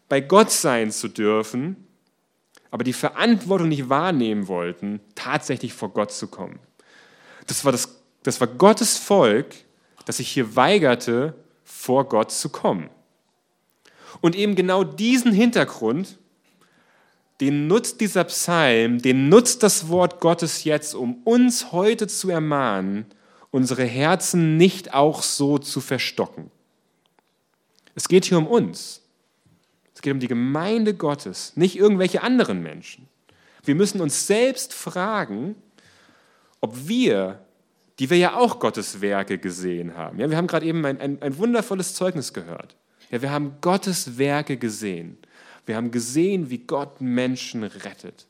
bei 0.09 0.21
Gott 0.21 0.53
sein 0.53 0.93
zu 0.93 1.09
dürfen, 1.09 1.75
aber 2.71 2.85
die 2.85 2.93
Verantwortung 2.93 3.71
nicht 3.71 3.89
wahrnehmen 3.89 4.47
wollten, 4.47 5.01
tatsächlich 5.17 5.73
vor 5.73 5.93
Gott 5.93 6.13
zu 6.13 6.29
kommen. 6.29 6.61
Das 7.49 7.65
war, 7.65 7.73
das, 7.73 7.94
das 8.25 8.41
war 8.41 8.49
Gottes 8.49 8.99
Volk, 8.99 9.55
das 10.07 10.17
sich 10.17 10.29
hier 10.29 10.57
weigerte, 10.57 11.35
vor 11.63 12.09
Gott 12.09 12.33
zu 12.33 12.49
kommen. 12.49 12.91
Und 14.21 14.35
eben 14.35 14.55
genau 14.57 14.85
diesen 14.85 15.33
Hintergrund, 15.33 16.19
den 17.41 17.67
nutzt 17.67 18.01
dieser 18.01 18.25
Psalm, 18.25 19.01
den 19.01 19.29
nutzt 19.29 19.63
das 19.63 19.89
Wort 19.89 20.21
Gottes 20.21 20.65
jetzt, 20.65 20.95
um 20.95 21.23
uns 21.25 21.73
heute 21.73 22.07
zu 22.07 22.31
ermahnen, 22.31 23.07
unsere 23.51 23.85
Herzen 23.85 24.57
nicht 24.57 24.95
auch 24.95 25.23
so 25.23 25.59
zu 25.59 25.81
verstocken. 25.81 26.51
Es 27.95 28.09
geht 28.09 28.25
hier 28.25 28.39
um 28.39 28.47
uns. 28.47 29.03
Es 29.95 30.03
geht 30.03 30.13
um 30.13 30.21
die 30.21 30.29
Gemeinde 30.29 30.95
Gottes, 30.95 31.53
nicht 31.57 31.77
irgendwelche 31.77 32.23
anderen 32.23 32.63
Menschen. 32.63 33.09
Wir 33.63 33.75
müssen 33.75 34.01
uns 34.01 34.27
selbst 34.27 34.73
fragen, 34.73 35.55
ob 36.61 36.89
wir, 36.89 37.44
die 37.99 38.11
wir 38.11 38.17
ja 38.17 38.37
auch 38.37 38.59
Gottes 38.59 39.01
Werke 39.01 39.39
gesehen 39.39 39.97
haben, 39.97 40.19
ja, 40.19 40.29
wir 40.29 40.37
haben 40.37 40.47
gerade 40.47 40.67
eben 40.67 40.85
ein, 40.85 41.01
ein, 41.01 41.23
ein 41.23 41.39
wundervolles 41.39 41.95
Zeugnis 41.95 42.33
gehört. 42.33 42.77
Ja, 43.11 43.23
wir 43.23 43.31
haben 43.31 43.57
Gottes 43.61 44.19
Werke 44.19 44.57
gesehen. 44.57 45.19
Wir 45.67 45.77
haben 45.77 45.91
gesehen, 45.91 46.51
wie 46.51 46.59
Gott 46.59 47.01
Menschen 47.01 47.63
rettet, 47.63 48.27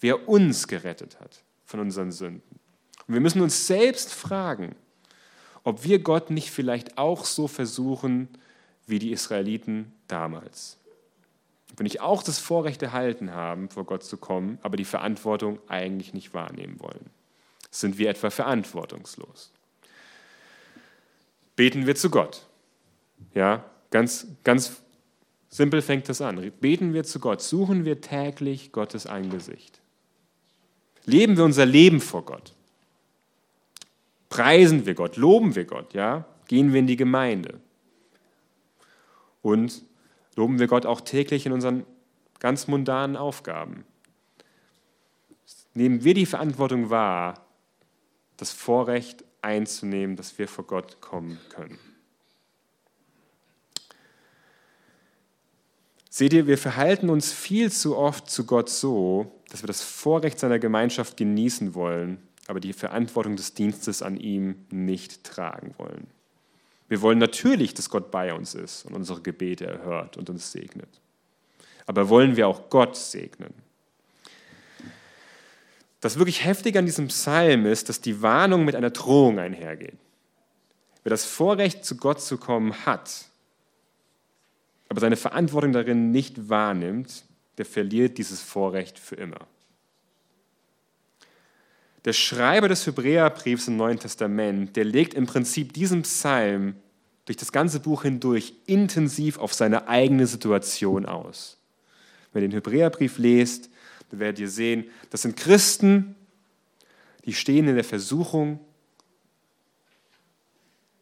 wie 0.00 0.08
er 0.08 0.28
uns 0.28 0.68
gerettet 0.68 1.20
hat 1.20 1.42
von 1.64 1.80
unseren 1.80 2.12
Sünden. 2.12 2.60
Und 3.06 3.14
wir 3.14 3.20
müssen 3.20 3.42
uns 3.42 3.66
selbst 3.66 4.14
fragen, 4.14 4.74
ob 5.62 5.84
wir 5.84 5.98
Gott 5.98 6.30
nicht 6.30 6.50
vielleicht 6.50 6.98
auch 6.98 7.24
so 7.24 7.48
versuchen 7.48 8.28
wie 8.86 8.98
die 8.98 9.12
Israeliten 9.12 9.92
damals. 10.08 10.78
Wenn 11.76 11.86
ich 11.86 12.00
auch 12.00 12.22
das 12.22 12.38
Vorrecht 12.38 12.82
erhalten 12.82 13.32
haben, 13.32 13.68
vor 13.68 13.84
Gott 13.84 14.04
zu 14.04 14.16
kommen, 14.16 14.58
aber 14.62 14.76
die 14.76 14.84
Verantwortung 14.84 15.58
eigentlich 15.68 16.14
nicht 16.14 16.34
wahrnehmen 16.34 16.78
wollen. 16.80 17.10
Sind 17.74 17.98
wir 17.98 18.08
etwa 18.08 18.30
verantwortungslos? 18.30 19.50
Beten 21.56 21.88
wir 21.88 21.96
zu 21.96 22.08
Gott. 22.08 22.46
Ja, 23.34 23.64
ganz, 23.90 24.28
ganz 24.44 24.80
simpel 25.48 25.82
fängt 25.82 26.08
das 26.08 26.20
an. 26.20 26.52
Beten 26.60 26.94
wir 26.94 27.02
zu 27.02 27.18
Gott. 27.18 27.42
Suchen 27.42 27.84
wir 27.84 28.00
täglich 28.00 28.70
Gottes 28.70 29.06
Angesicht. 29.08 29.80
Leben 31.04 31.36
wir 31.36 31.42
unser 31.42 31.66
Leben 31.66 32.00
vor 32.00 32.24
Gott. 32.24 32.54
Preisen 34.28 34.86
wir 34.86 34.94
Gott, 34.94 35.16
loben 35.16 35.56
wir 35.56 35.64
Gott, 35.64 35.94
ja? 35.94 36.26
Gehen 36.46 36.72
wir 36.72 36.78
in 36.78 36.86
die 36.86 36.96
Gemeinde. 36.96 37.58
Und 39.42 39.82
loben 40.36 40.60
wir 40.60 40.68
Gott 40.68 40.86
auch 40.86 41.00
täglich 41.00 41.44
in 41.44 41.50
unseren 41.50 41.84
ganz 42.38 42.68
mundanen 42.68 43.16
Aufgaben. 43.16 43.84
Nehmen 45.74 46.04
wir 46.04 46.14
die 46.14 46.26
Verantwortung 46.26 46.88
wahr, 46.88 47.43
das 48.36 48.50
Vorrecht 48.50 49.24
einzunehmen, 49.42 50.16
dass 50.16 50.38
wir 50.38 50.48
vor 50.48 50.66
Gott 50.66 51.00
kommen 51.00 51.38
können. 51.50 51.78
Seht 56.08 56.32
ihr, 56.32 56.46
wir 56.46 56.58
verhalten 56.58 57.10
uns 57.10 57.32
viel 57.32 57.72
zu 57.72 57.96
oft 57.96 58.30
zu 58.30 58.46
Gott 58.46 58.70
so, 58.70 59.32
dass 59.50 59.62
wir 59.62 59.66
das 59.66 59.82
Vorrecht 59.82 60.38
seiner 60.38 60.60
Gemeinschaft 60.60 61.16
genießen 61.16 61.74
wollen, 61.74 62.18
aber 62.46 62.60
die 62.60 62.72
Verantwortung 62.72 63.34
des 63.34 63.54
Dienstes 63.54 64.00
an 64.00 64.16
ihm 64.16 64.66
nicht 64.70 65.24
tragen 65.24 65.74
wollen. 65.76 66.06
Wir 66.88 67.00
wollen 67.02 67.18
natürlich, 67.18 67.74
dass 67.74 67.90
Gott 67.90 68.10
bei 68.10 68.32
uns 68.32 68.54
ist 68.54 68.84
und 68.84 68.94
unsere 68.94 69.22
Gebete 69.22 69.66
erhört 69.66 70.16
und 70.16 70.30
uns 70.30 70.52
segnet. 70.52 71.00
Aber 71.86 72.08
wollen 72.08 72.36
wir 72.36 72.46
auch 72.46 72.70
Gott 72.70 72.96
segnen? 72.96 73.63
Das 76.04 76.18
wirklich 76.18 76.44
Heftige 76.44 76.78
an 76.78 76.84
diesem 76.84 77.08
Psalm 77.08 77.64
ist, 77.64 77.88
dass 77.88 78.02
die 78.02 78.20
Warnung 78.20 78.66
mit 78.66 78.76
einer 78.76 78.90
Drohung 78.90 79.38
einhergeht. 79.38 79.96
Wer 81.02 81.08
das 81.08 81.24
Vorrecht, 81.24 81.82
zu 81.86 81.96
Gott 81.96 82.20
zu 82.20 82.36
kommen 82.36 82.84
hat, 82.84 83.24
aber 84.90 85.00
seine 85.00 85.16
Verantwortung 85.16 85.72
darin 85.72 86.10
nicht 86.10 86.50
wahrnimmt, 86.50 87.24
der 87.56 87.64
verliert 87.64 88.18
dieses 88.18 88.42
Vorrecht 88.42 88.98
für 88.98 89.14
immer. 89.14 89.46
Der 92.04 92.12
Schreiber 92.12 92.68
des 92.68 92.86
Hebräerbriefs 92.86 93.68
im 93.68 93.78
Neuen 93.78 93.98
Testament, 93.98 94.76
der 94.76 94.84
legt 94.84 95.14
im 95.14 95.24
Prinzip 95.24 95.72
diesen 95.72 96.02
Psalm 96.02 96.74
durch 97.24 97.38
das 97.38 97.50
ganze 97.50 97.80
Buch 97.80 98.02
hindurch 98.02 98.52
intensiv 98.66 99.38
auf 99.38 99.54
seine 99.54 99.88
eigene 99.88 100.26
Situation 100.26 101.06
aus. 101.06 101.56
Wenn 102.34 102.42
ihr 102.42 102.48
den 102.50 102.56
Hebräerbrief 102.56 103.16
lest, 103.16 103.70
dann 104.14 104.20
werdet 104.20 104.38
ihr 104.38 104.48
sehen, 104.48 104.84
das 105.10 105.22
sind 105.22 105.36
Christen, 105.36 106.14
die 107.24 107.32
stehen 107.32 107.66
in 107.66 107.74
der 107.74 107.84
Versuchung, 107.84 108.60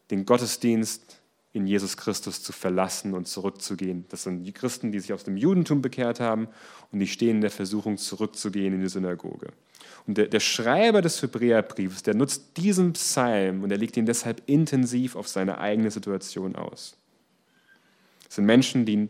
den 0.09 0.25
Gottesdienst 0.25 1.21
in 1.53 1.67
Jesus 1.67 1.95
Christus 1.95 2.41
zu 2.41 2.51
verlassen 2.51 3.13
und 3.13 3.27
zurückzugehen. 3.27 4.05
Das 4.09 4.23
sind 4.23 4.43
die 4.43 4.51
Christen, 4.51 4.91
die 4.91 4.99
sich 4.99 5.13
aus 5.13 5.23
dem 5.23 5.37
Judentum 5.37 5.83
bekehrt 5.83 6.19
haben 6.19 6.47
und 6.91 6.99
die 6.99 7.07
stehen 7.07 7.35
in 7.35 7.41
der 7.41 7.51
Versuchung, 7.51 7.97
zurückzugehen 7.97 8.73
in 8.73 8.81
die 8.81 8.89
Synagoge. 8.89 9.49
Und 10.07 10.17
der, 10.17 10.27
der 10.27 10.39
Schreiber 10.39 11.01
des 11.01 11.21
Hebräerbriefs, 11.21 12.01
der 12.01 12.15
nutzt 12.15 12.57
diesen 12.57 12.93
Psalm 12.93 13.63
und 13.63 13.71
er 13.71 13.77
legt 13.77 13.95
ihn 13.95 14.07
deshalb 14.07 14.41
intensiv 14.47 15.15
auf 15.15 15.27
seine 15.27 15.59
eigene 15.59 15.91
Situation 15.91 16.55
aus. 16.55 16.97
Es 18.27 18.35
sind 18.35 18.45
Menschen, 18.45 18.85
die 18.85 19.09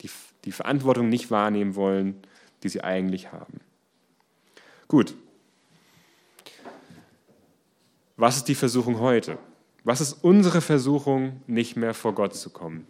die, 0.00 0.10
die 0.44 0.52
Verantwortung 0.52 1.08
nicht 1.08 1.30
wahrnehmen 1.30 1.76
wollen, 1.76 2.16
die 2.62 2.68
sie 2.68 2.82
eigentlich 2.82 3.32
haben. 3.32 3.60
Gut. 4.88 5.14
Was 8.16 8.36
ist 8.36 8.48
die 8.48 8.54
Versuchung 8.54 8.98
heute? 8.98 9.38
Was 9.84 10.00
ist 10.00 10.12
unsere 10.24 10.60
Versuchung, 10.60 11.42
nicht 11.46 11.76
mehr 11.76 11.94
vor 11.94 12.14
Gott 12.14 12.34
zu 12.34 12.50
kommen? 12.50 12.86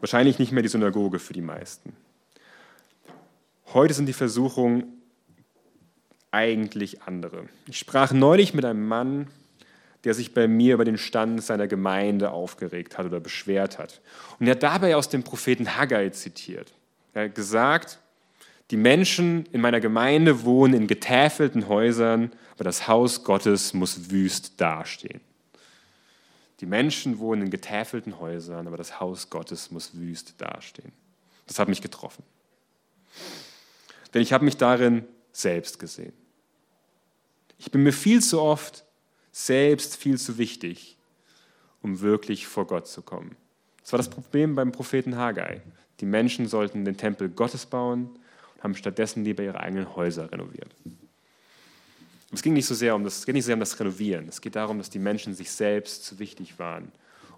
Wahrscheinlich 0.00 0.38
nicht 0.38 0.52
mehr 0.52 0.62
die 0.62 0.68
Synagoge 0.68 1.18
für 1.18 1.32
die 1.32 1.40
meisten. 1.40 1.96
Heute 3.72 3.94
sind 3.94 4.06
die 4.06 4.12
Versuchungen 4.12 5.00
eigentlich 6.30 7.02
andere. 7.02 7.48
Ich 7.66 7.78
sprach 7.78 8.12
neulich 8.12 8.54
mit 8.54 8.64
einem 8.64 8.86
Mann, 8.86 9.28
der 10.04 10.14
sich 10.14 10.34
bei 10.34 10.46
mir 10.46 10.74
über 10.74 10.84
den 10.84 10.98
Stand 10.98 11.42
seiner 11.42 11.66
Gemeinde 11.66 12.30
aufgeregt 12.30 12.98
hat 12.98 13.06
oder 13.06 13.20
beschwert 13.20 13.78
hat. 13.78 14.00
Und 14.38 14.46
er 14.46 14.52
hat 14.52 14.62
dabei 14.62 14.96
aus 14.96 15.08
dem 15.08 15.24
Propheten 15.24 15.76
Haggai 15.76 16.10
zitiert. 16.10 16.72
Er 17.16 17.24
hat 17.24 17.34
gesagt, 17.34 17.98
die 18.70 18.76
Menschen 18.76 19.46
in 19.46 19.62
meiner 19.62 19.80
Gemeinde 19.80 20.44
wohnen 20.44 20.74
in 20.74 20.86
getäfelten 20.86 21.66
Häusern, 21.66 22.30
aber 22.52 22.64
das 22.64 22.88
Haus 22.88 23.24
Gottes 23.24 23.72
muss 23.72 24.10
wüst 24.10 24.60
dastehen. 24.60 25.22
Die 26.60 26.66
Menschen 26.66 27.18
wohnen 27.18 27.40
in 27.40 27.50
getäfelten 27.50 28.20
Häusern, 28.20 28.66
aber 28.66 28.76
das 28.76 29.00
Haus 29.00 29.30
Gottes 29.30 29.70
muss 29.70 29.96
wüst 29.96 30.34
dastehen. 30.36 30.92
Das 31.46 31.58
hat 31.58 31.70
mich 31.70 31.80
getroffen. 31.80 32.22
Denn 34.12 34.20
ich 34.20 34.34
habe 34.34 34.44
mich 34.44 34.58
darin 34.58 35.06
selbst 35.32 35.78
gesehen. 35.78 36.12
Ich 37.56 37.70
bin 37.70 37.82
mir 37.82 37.94
viel 37.94 38.20
zu 38.20 38.42
oft 38.42 38.84
selbst 39.32 39.96
viel 39.96 40.18
zu 40.18 40.36
wichtig, 40.36 40.98
um 41.80 42.00
wirklich 42.00 42.46
vor 42.46 42.66
Gott 42.66 42.86
zu 42.86 43.00
kommen. 43.00 43.36
Das 43.80 43.94
war 43.94 43.96
das 43.96 44.10
Problem 44.10 44.54
beim 44.54 44.70
Propheten 44.70 45.16
Haggai. 45.16 45.62
Die 46.00 46.06
Menschen 46.06 46.46
sollten 46.46 46.84
den 46.84 46.96
Tempel 46.96 47.28
Gottes 47.28 47.66
bauen 47.66 48.10
und 48.56 48.62
haben 48.62 48.74
stattdessen 48.74 49.24
lieber 49.24 49.42
ihre 49.42 49.60
eigenen 49.60 49.96
Häuser 49.96 50.30
renoviert. 50.30 50.74
Es 52.32 52.42
ging 52.42 52.52
nicht 52.52 52.66
so 52.66 52.74
sehr 52.74 52.94
um 52.94 53.04
das, 53.04 53.18
es 53.18 53.26
geht 53.26 53.34
nicht 53.34 53.44
so 53.44 53.46
sehr 53.46 53.54
um 53.54 53.60
das 53.60 53.78
Renovieren. 53.78 54.28
Es 54.28 54.40
geht 54.40 54.56
darum, 54.56 54.78
dass 54.78 54.90
die 54.90 54.98
Menschen 54.98 55.34
sich 55.34 55.50
selbst 55.50 56.04
zu 56.04 56.18
wichtig 56.18 56.58
waren, 56.58 56.92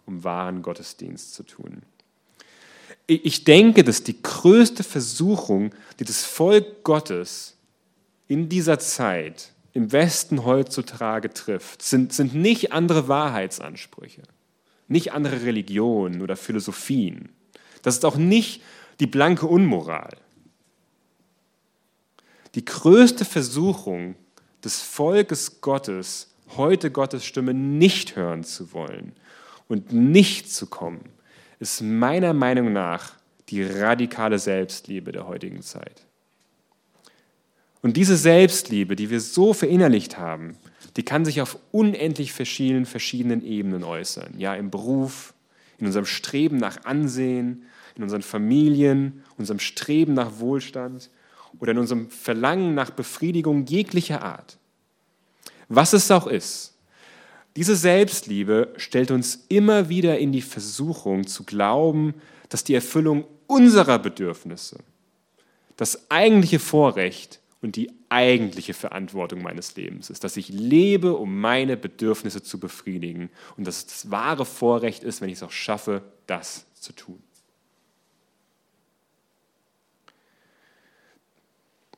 um 0.06 0.24
wahren 0.24 0.62
Gottesdienst 0.62 1.34
zu 1.34 1.42
tun. 1.42 1.82
Ich 3.06 3.44
denke, 3.44 3.84
dass 3.84 4.02
die 4.02 4.20
größte 4.20 4.82
Versuchung, 4.82 5.74
die 5.98 6.04
das 6.04 6.24
Volk 6.24 6.84
Gottes 6.84 7.56
in 8.26 8.48
dieser 8.48 8.78
Zeit 8.78 9.52
im 9.72 9.92
Westen 9.92 10.44
heutzutage 10.44 11.32
trifft, 11.32 11.82
sind, 11.82 12.12
sind 12.12 12.34
nicht 12.34 12.72
andere 12.72 13.08
Wahrheitsansprüche, 13.08 14.22
nicht 14.88 15.12
andere 15.12 15.42
Religionen 15.42 16.22
oder 16.22 16.36
Philosophien. 16.36 17.30
Das 17.82 17.94
ist 17.94 18.04
auch 18.04 18.16
nicht 18.16 18.62
die 19.00 19.06
blanke 19.06 19.46
Unmoral. 19.46 20.16
Die 22.54 22.64
größte 22.64 23.24
Versuchung 23.24 24.16
des 24.64 24.80
Volkes 24.80 25.60
Gottes, 25.60 26.34
heute 26.56 26.90
Gottes 26.90 27.24
Stimme 27.24 27.54
nicht 27.54 28.16
hören 28.16 28.42
zu 28.42 28.72
wollen 28.72 29.12
und 29.68 29.92
nicht 29.92 30.50
zu 30.50 30.66
kommen, 30.66 31.10
ist 31.60 31.82
meiner 31.82 32.32
Meinung 32.32 32.72
nach 32.72 33.12
die 33.48 33.62
radikale 33.62 34.38
Selbstliebe 34.38 35.12
der 35.12 35.26
heutigen 35.26 35.62
Zeit. 35.62 36.02
Und 37.80 37.96
diese 37.96 38.16
Selbstliebe, 38.16 38.96
die 38.96 39.10
wir 39.10 39.20
so 39.20 39.54
verinnerlicht 39.54 40.18
haben, 40.18 40.56
die 40.96 41.04
kann 41.04 41.24
sich 41.24 41.40
auf 41.40 41.58
unendlich 41.70 42.32
verschiedenen, 42.32 42.86
verschiedenen 42.86 43.44
Ebenen 43.44 43.84
äußern. 43.84 44.34
Ja, 44.36 44.54
im 44.54 44.70
Beruf, 44.70 45.32
in 45.78 45.86
unserem 45.86 46.06
Streben 46.06 46.56
nach 46.56 46.84
Ansehen, 46.84 47.64
in 47.96 48.02
unseren 48.02 48.22
Familien, 48.22 49.24
unserem 49.36 49.58
Streben 49.58 50.14
nach 50.14 50.38
Wohlstand 50.38 51.10
oder 51.58 51.72
in 51.72 51.78
unserem 51.78 52.10
Verlangen 52.10 52.74
nach 52.74 52.90
Befriedigung 52.90 53.66
jeglicher 53.66 54.22
Art. 54.22 54.58
Was 55.68 55.92
es 55.92 56.10
auch 56.10 56.26
ist, 56.26 56.74
diese 57.56 57.76
Selbstliebe 57.76 58.72
stellt 58.76 59.10
uns 59.10 59.46
immer 59.48 59.88
wieder 59.88 60.18
in 60.18 60.32
die 60.32 60.42
Versuchung 60.42 61.26
zu 61.26 61.44
glauben, 61.44 62.14
dass 62.48 62.64
die 62.64 62.74
Erfüllung 62.74 63.24
unserer 63.46 63.98
Bedürfnisse 63.98 64.78
das 65.76 66.10
eigentliche 66.10 66.58
Vorrecht 66.58 67.40
und 67.62 67.76
die 67.76 67.90
eigentliche 68.10 68.74
Verantwortung 68.74 69.42
meines 69.42 69.76
Lebens 69.76 70.10
ist, 70.10 70.24
dass 70.24 70.36
ich 70.36 70.48
lebe, 70.48 71.14
um 71.14 71.40
meine 71.40 71.76
Bedürfnisse 71.76 72.42
zu 72.42 72.58
befriedigen 72.58 73.30
und 73.56 73.66
dass 73.66 73.78
es 73.78 73.86
das 73.86 74.10
wahre 74.10 74.44
Vorrecht 74.44 75.02
ist, 75.02 75.20
wenn 75.20 75.28
ich 75.28 75.36
es 75.36 75.42
auch 75.42 75.50
schaffe, 75.50 76.02
das 76.26 76.66
zu 76.74 76.92
tun. 76.92 77.22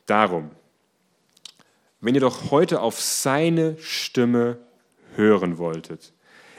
Darum, 0.06 0.50
wenn 2.00 2.14
ihr 2.14 2.20
doch 2.20 2.50
heute 2.50 2.80
auf 2.80 3.00
seine 3.00 3.76
Stimme 3.78 4.58
hören 5.14 5.58
wolltet, 5.58 6.12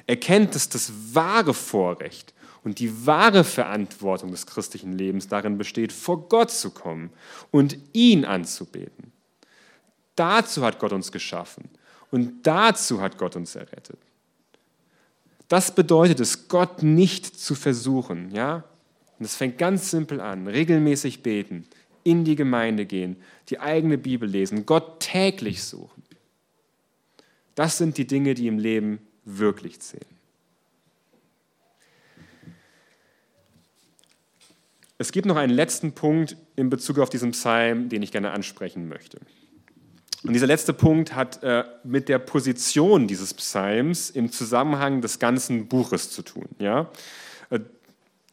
erkennt, 0.07 0.55
dass 0.55 0.69
das 0.69 0.91
wahre 1.13 1.53
Vorrecht 1.53 2.33
und 2.63 2.79
die 2.79 3.05
wahre 3.05 3.43
Verantwortung 3.43 4.31
des 4.31 4.45
christlichen 4.45 4.93
Lebens 4.93 5.27
darin 5.27 5.57
besteht, 5.57 5.91
vor 5.91 6.29
Gott 6.29 6.51
zu 6.51 6.71
kommen 6.71 7.11
und 7.49 7.77
ihn 7.93 8.23
anzubeten. 8.23 9.11
Dazu 10.15 10.63
hat 10.63 10.79
Gott 10.79 10.93
uns 10.93 11.11
geschaffen 11.11 11.69
und 12.11 12.45
dazu 12.45 13.01
hat 13.01 13.17
Gott 13.17 13.35
uns 13.35 13.55
errettet. 13.55 13.99
Das 15.47 15.73
bedeutet 15.73 16.19
es, 16.19 16.47
Gott 16.47 16.81
nicht 16.83 17.25
zu 17.25 17.55
versuchen, 17.55 18.31
ja? 18.31 18.63
Und 19.19 19.25
es 19.25 19.35
fängt 19.35 19.57
ganz 19.57 19.91
simpel 19.91 20.19
an, 20.19 20.47
regelmäßig 20.47 21.23
beten, 21.23 21.67
in 22.03 22.25
die 22.25 22.35
Gemeinde 22.35 22.85
gehen, 22.85 23.17
die 23.49 23.59
eigene 23.59 23.97
Bibel 23.97 24.27
lesen, 24.27 24.65
Gott 24.65 24.99
täglich 24.99 25.63
suchen. 25.63 26.03
Das 27.55 27.77
sind 27.77 27.97
die 27.97 28.07
Dinge, 28.07 28.33
die 28.33 28.47
im 28.47 28.57
Leben 28.57 28.99
wirklich 29.25 29.79
zählen. 29.79 30.05
Es 34.97 35.11
gibt 35.11 35.25
noch 35.25 35.35
einen 35.35 35.53
letzten 35.53 35.93
Punkt 35.93 36.37
in 36.55 36.69
Bezug 36.69 36.99
auf 36.99 37.09
diesen 37.09 37.31
Psalm, 37.31 37.89
den 37.89 38.03
ich 38.03 38.11
gerne 38.11 38.31
ansprechen 38.31 38.87
möchte. 38.87 39.19
Und 40.23 40.33
dieser 40.33 40.47
letzte 40.47 40.73
Punkt 40.73 41.15
hat 41.15 41.41
äh, 41.41 41.63
mit 41.83 42.07
der 42.07 42.19
Position 42.19 43.07
dieses 43.07 43.33
Psalms 43.33 44.11
im 44.11 44.31
Zusammenhang 44.31 45.01
des 45.01 45.17
ganzen 45.17 45.67
Buches 45.67 46.11
zu 46.11 46.21
tun. 46.21 46.45
Ja? 46.59 46.91
Äh, 47.49 47.61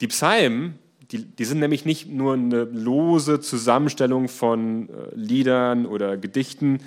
die 0.00 0.08
Psalmen, 0.08 0.78
die, 1.10 1.24
die, 1.24 1.44
sind 1.46 1.60
nämlich 1.60 1.86
nicht 1.86 2.08
nur 2.10 2.34
eine 2.34 2.64
lose 2.64 3.40
Zusammenstellung 3.40 4.28
von 4.28 4.90
äh, 4.90 4.92
Liedern 5.14 5.86
oder 5.86 6.18
Gedichten, 6.18 6.80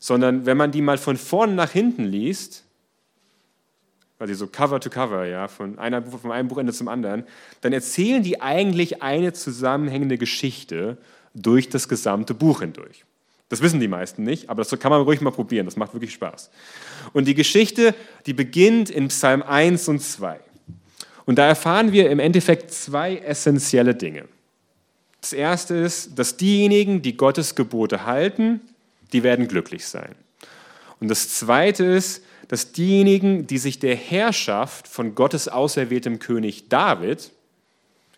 sondern 0.00 0.46
wenn 0.46 0.56
man 0.56 0.72
die 0.72 0.82
mal 0.82 0.98
von 0.98 1.16
vorn 1.16 1.54
nach 1.54 1.70
hinten 1.70 2.04
liest, 2.04 2.64
quasi 4.18 4.34
so 4.34 4.48
Cover 4.48 4.80
to 4.80 4.90
Cover, 4.90 5.26
ja, 5.26 5.46
von, 5.46 5.78
einer, 5.78 6.02
von 6.02 6.32
einem 6.32 6.48
Buchende 6.48 6.72
zum 6.72 6.88
anderen, 6.88 7.24
dann 7.60 7.72
erzählen 7.72 8.22
die 8.22 8.40
eigentlich 8.40 9.00
eine 9.00 9.32
zusammenhängende 9.32 10.18
Geschichte 10.18 10.98
durch 11.34 11.68
das 11.68 11.88
gesamte 11.88 12.34
Buch 12.34 12.60
hindurch. 12.60 13.04
Das 13.50 13.60
wissen 13.60 13.80
die 13.80 13.88
meisten 13.88 14.22
nicht, 14.22 14.48
aber 14.48 14.62
das 14.62 14.78
kann 14.78 14.90
man 14.90 15.02
ruhig 15.02 15.20
mal 15.20 15.32
probieren, 15.32 15.66
das 15.66 15.76
macht 15.76 15.92
wirklich 15.92 16.14
Spaß. 16.14 16.50
Und 17.12 17.26
die 17.26 17.34
Geschichte, 17.34 17.94
die 18.24 18.32
beginnt 18.32 18.88
in 18.90 19.08
Psalm 19.08 19.42
1 19.42 19.88
und 19.88 20.00
2. 20.00 20.40
Und 21.26 21.36
da 21.36 21.46
erfahren 21.46 21.92
wir 21.92 22.10
im 22.10 22.20
Endeffekt 22.20 22.72
zwei 22.72 23.16
essentielle 23.16 23.94
Dinge. 23.94 24.24
Das 25.20 25.32
erste 25.32 25.74
ist, 25.74 26.18
dass 26.18 26.36
diejenigen, 26.36 27.02
die 27.02 27.16
Gottes 27.16 27.56
Gebote 27.56 28.06
halten, 28.06 28.60
die 29.12 29.22
werden 29.22 29.48
glücklich 29.48 29.86
sein. 29.86 30.14
Und 31.00 31.08
das 31.08 31.34
zweite 31.34 31.84
ist, 31.84 32.22
dass 32.46 32.72
diejenigen, 32.72 33.46
die 33.46 33.58
sich 33.58 33.80
der 33.80 33.96
Herrschaft 33.96 34.86
von 34.86 35.14
Gottes 35.14 35.48
auserwähltem 35.48 36.20
König 36.20 36.68
David 36.68 37.32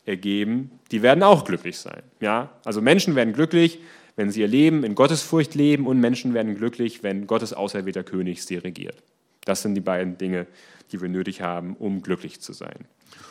ergeben, 0.04 0.70
die 0.90 1.02
werden 1.02 1.22
auch 1.22 1.44
glücklich 1.44 1.78
sein. 1.78 2.02
Ja? 2.20 2.50
Also 2.64 2.80
Menschen 2.82 3.14
werden 3.14 3.32
glücklich, 3.32 3.78
wenn 4.22 4.30
sie 4.30 4.42
ihr 4.42 4.46
Leben 4.46 4.84
in 4.84 4.94
Gottesfurcht 4.94 5.56
leben 5.56 5.84
und 5.84 5.98
Menschen 5.98 6.32
werden 6.32 6.54
glücklich, 6.54 7.02
wenn 7.02 7.26
Gottes 7.26 7.52
auserwählter 7.52 8.04
König 8.04 8.44
sie 8.44 8.54
regiert. 8.54 9.02
Das 9.44 9.62
sind 9.62 9.74
die 9.74 9.80
beiden 9.80 10.16
Dinge, 10.16 10.46
die 10.92 11.00
wir 11.00 11.08
nötig 11.08 11.42
haben, 11.42 11.74
um 11.74 12.02
glücklich 12.02 12.40
zu 12.40 12.52
sein. 12.52 12.86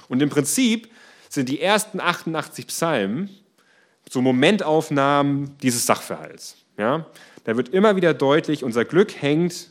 Und 0.10 0.22
im 0.22 0.30
Prinzip 0.30 0.90
sind 1.30 1.48
die 1.48 1.62
ersten 1.62 2.02
88 2.02 2.68
Psalmen 2.68 3.30
so 4.10 4.22
Momentaufnahmen 4.22 5.58
dieses 5.64 5.86
Sachverhalts. 5.86 6.58
Ja? 6.78 7.06
Da 7.46 7.56
wird 7.56 7.70
immer 7.70 7.96
wieder 7.96 8.14
deutlich, 8.14 8.66
unser 8.66 8.84
Glück 8.84 9.22
hängt 9.22 9.70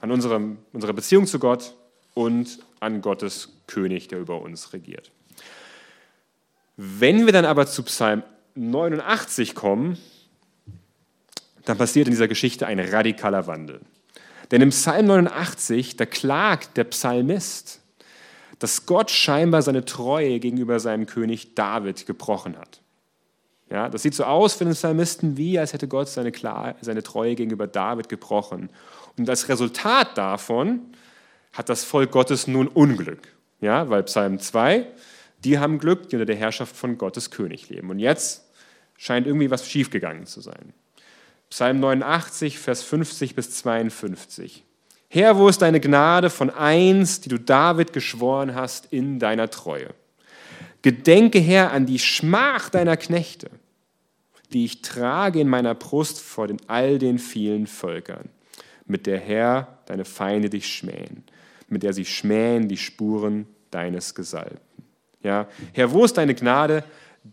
an 0.00 0.10
unserem, 0.10 0.58
unserer 0.72 0.94
Beziehung 0.94 1.28
zu 1.28 1.38
Gott 1.38 1.76
und 2.14 2.58
an 2.80 3.02
Gottes 3.02 3.50
König, 3.68 4.08
der 4.08 4.18
über 4.18 4.42
uns 4.42 4.72
regiert. 4.72 5.12
Wenn 6.76 7.24
wir 7.24 7.32
dann 7.32 7.44
aber 7.44 7.68
zu 7.68 7.84
Psalm 7.84 8.24
89 8.58 9.54
kommen, 9.54 9.98
dann 11.64 11.78
passiert 11.78 12.08
in 12.08 12.12
dieser 12.12 12.28
Geschichte 12.28 12.66
ein 12.66 12.80
radikaler 12.80 13.46
Wandel. 13.46 13.80
Denn 14.50 14.62
im 14.62 14.70
Psalm 14.70 15.06
89, 15.06 15.96
da 15.96 16.06
klagt 16.06 16.76
der 16.76 16.84
Psalmist, 16.84 17.80
dass 18.58 18.86
Gott 18.86 19.10
scheinbar 19.10 19.62
seine 19.62 19.84
Treue 19.84 20.40
gegenüber 20.40 20.80
seinem 20.80 21.06
König 21.06 21.54
David 21.54 22.06
gebrochen 22.06 22.58
hat. 22.58 22.80
Ja, 23.70 23.90
das 23.90 24.02
sieht 24.02 24.14
so 24.14 24.24
aus 24.24 24.54
für 24.54 24.64
den 24.64 24.72
Psalmisten, 24.72 25.36
wie 25.36 25.58
als 25.58 25.74
hätte 25.74 25.88
Gott 25.88 26.08
seine, 26.08 26.32
seine 26.80 27.02
Treue 27.02 27.34
gegenüber 27.34 27.66
David 27.66 28.08
gebrochen. 28.08 28.70
Und 29.18 29.28
als 29.28 29.48
Resultat 29.48 30.16
davon 30.16 30.80
hat 31.52 31.68
das 31.68 31.84
Volk 31.84 32.10
Gottes 32.10 32.46
nun 32.46 32.66
Unglück. 32.66 33.28
Ja, 33.60 33.90
weil 33.90 34.04
Psalm 34.04 34.38
2, 34.38 34.86
die 35.44 35.58
haben 35.58 35.78
Glück, 35.78 36.08
die 36.08 36.16
unter 36.16 36.26
der 36.26 36.36
Herrschaft 36.36 36.74
von 36.74 36.96
Gottes 36.96 37.30
König 37.30 37.68
leben. 37.68 37.90
Und 37.90 37.98
jetzt 37.98 38.47
scheint 38.98 39.26
irgendwie 39.26 39.50
was 39.50 39.66
schiefgegangen 39.66 40.26
zu 40.26 40.42
sein. 40.42 40.74
Psalm 41.48 41.80
89, 41.80 42.58
Vers 42.58 42.82
50 42.82 43.34
bis 43.34 43.52
52. 43.52 44.64
Herr, 45.08 45.38
wo 45.38 45.48
ist 45.48 45.62
deine 45.62 45.80
Gnade 45.80 46.28
von 46.28 46.50
eins, 46.50 47.22
die 47.22 47.30
du 47.30 47.38
David 47.38 47.94
geschworen 47.94 48.54
hast 48.54 48.92
in 48.92 49.18
deiner 49.18 49.48
Treue? 49.48 49.94
Gedenke, 50.82 51.38
Herr, 51.38 51.72
an 51.72 51.86
die 51.86 51.98
Schmach 51.98 52.68
deiner 52.68 52.98
Knechte, 52.98 53.48
die 54.52 54.66
ich 54.66 54.82
trage 54.82 55.40
in 55.40 55.48
meiner 55.48 55.74
Brust 55.74 56.20
vor 56.20 56.46
den 56.46 56.58
all 56.66 56.98
den 56.98 57.18
vielen 57.18 57.66
Völkern 57.66 58.28
mit 58.88 59.06
der 59.06 59.18
Herr 59.18 59.78
deine 59.86 60.04
Feinde 60.04 60.50
dich 60.50 60.66
schmähen, 60.66 61.24
mit 61.68 61.82
der 61.82 61.92
sie 61.92 62.04
schmähen 62.04 62.68
die 62.68 62.76
Spuren 62.76 63.46
deines 63.70 64.14
Gesalbten. 64.14 64.84
Ja, 65.22 65.48
Herr, 65.72 65.92
wo 65.92 66.04
ist 66.04 66.16
deine 66.16 66.34
Gnade? 66.34 66.84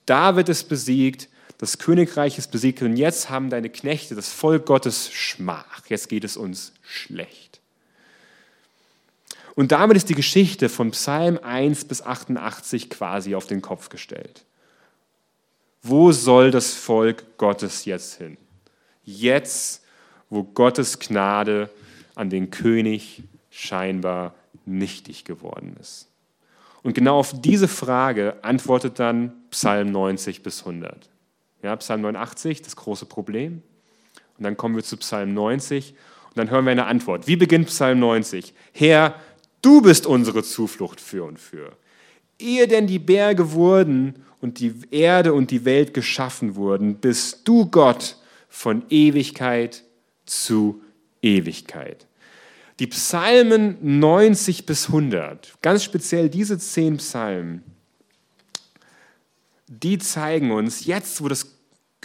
David 0.05 0.49
ist 0.49 0.65
besiegt, 0.65 1.29
das 1.65 1.79
Königreich 1.79 2.37
ist 2.37 2.51
besiegt 2.51 2.83
und 2.83 2.95
jetzt 2.95 3.31
haben 3.31 3.49
deine 3.49 3.71
Knechte, 3.71 4.13
das 4.13 4.31
Volk 4.31 4.67
Gottes, 4.67 5.11
Schmach. 5.11 5.83
Jetzt 5.87 6.09
geht 6.09 6.23
es 6.23 6.37
uns 6.37 6.73
schlecht. 6.83 7.59
Und 9.55 9.71
damit 9.71 9.97
ist 9.97 10.09
die 10.09 10.13
Geschichte 10.13 10.69
von 10.69 10.91
Psalm 10.91 11.39
1 11.41 11.85
bis 11.85 12.03
88 12.03 12.91
quasi 12.91 13.33
auf 13.33 13.47
den 13.47 13.63
Kopf 13.63 13.89
gestellt. 13.89 14.45
Wo 15.81 16.11
soll 16.11 16.51
das 16.51 16.75
Volk 16.75 17.35
Gottes 17.39 17.85
jetzt 17.85 18.19
hin? 18.19 18.37
Jetzt 19.03 19.81
wo 20.29 20.43
Gottes 20.43 20.99
Gnade 20.99 21.71
an 22.13 22.29
den 22.29 22.51
König 22.51 23.23
scheinbar 23.49 24.35
nichtig 24.67 25.25
geworden 25.25 25.75
ist. 25.81 26.09
Und 26.83 26.93
genau 26.93 27.17
auf 27.17 27.33
diese 27.41 27.67
Frage 27.67 28.35
antwortet 28.43 28.99
dann 28.99 29.33
Psalm 29.49 29.91
90 29.91 30.43
bis 30.43 30.59
100. 30.59 31.09
Ja, 31.65 31.75
Psalm 31.77 32.01
89, 32.01 32.61
das 32.61 32.75
große 32.75 33.07
Problem. 33.07 33.63
Und 34.37 34.43
dann 34.43 34.55
kommen 34.55 34.75
wir 34.75 34.83
zu 34.83 34.97
Psalm 34.97 35.33
90 35.33 35.95
und 36.27 36.37
dann 36.37 36.51
hören 36.51 36.63
wir 36.65 36.71
eine 36.71 36.85
Antwort. 36.85 37.25
Wie 37.25 37.37
beginnt 37.37 37.69
Psalm 37.69 37.97
90? 38.01 38.53
Herr, 38.71 39.15
du 39.63 39.81
bist 39.81 40.05
unsere 40.05 40.43
Zuflucht 40.43 41.01
für 41.01 41.23
und 41.23 41.39
für. 41.39 41.75
Ehe 42.37 42.67
denn 42.67 42.85
die 42.85 42.99
Berge 42.99 43.53
wurden 43.53 44.23
und 44.41 44.59
die 44.59 44.75
Erde 44.91 45.33
und 45.33 45.49
die 45.49 45.65
Welt 45.65 45.95
geschaffen 45.95 46.55
wurden, 46.55 46.97
bist 46.97 47.47
du 47.47 47.65
Gott 47.65 48.17
von 48.47 48.83
Ewigkeit 48.91 49.83
zu 50.27 50.83
Ewigkeit. 51.23 52.05
Die 52.77 52.85
Psalmen 52.85 53.77
90 53.81 54.67
bis 54.67 54.89
100, 54.89 55.55
ganz 55.63 55.83
speziell 55.83 56.29
diese 56.29 56.59
zehn 56.59 56.97
Psalmen, 56.97 57.63
die 59.67 59.97
zeigen 59.97 60.51
uns, 60.51 60.85
jetzt 60.85 61.23
wo 61.23 61.27
das 61.27 61.54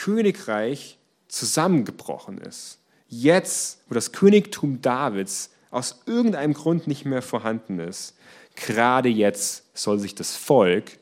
Königreich 0.00 0.98
zusammengebrochen 1.28 2.38
ist, 2.38 2.78
jetzt 3.08 3.82
wo 3.88 3.94
das 3.94 4.12
Königtum 4.12 4.80
Davids 4.80 5.50
aus 5.70 6.00
irgendeinem 6.06 6.54
Grund 6.54 6.86
nicht 6.86 7.04
mehr 7.04 7.20
vorhanden 7.20 7.78
ist, 7.78 8.16
gerade 8.56 9.10
jetzt 9.10 9.64
soll 9.74 9.98
sich 9.98 10.14
das 10.14 10.34
Volk 10.34 10.98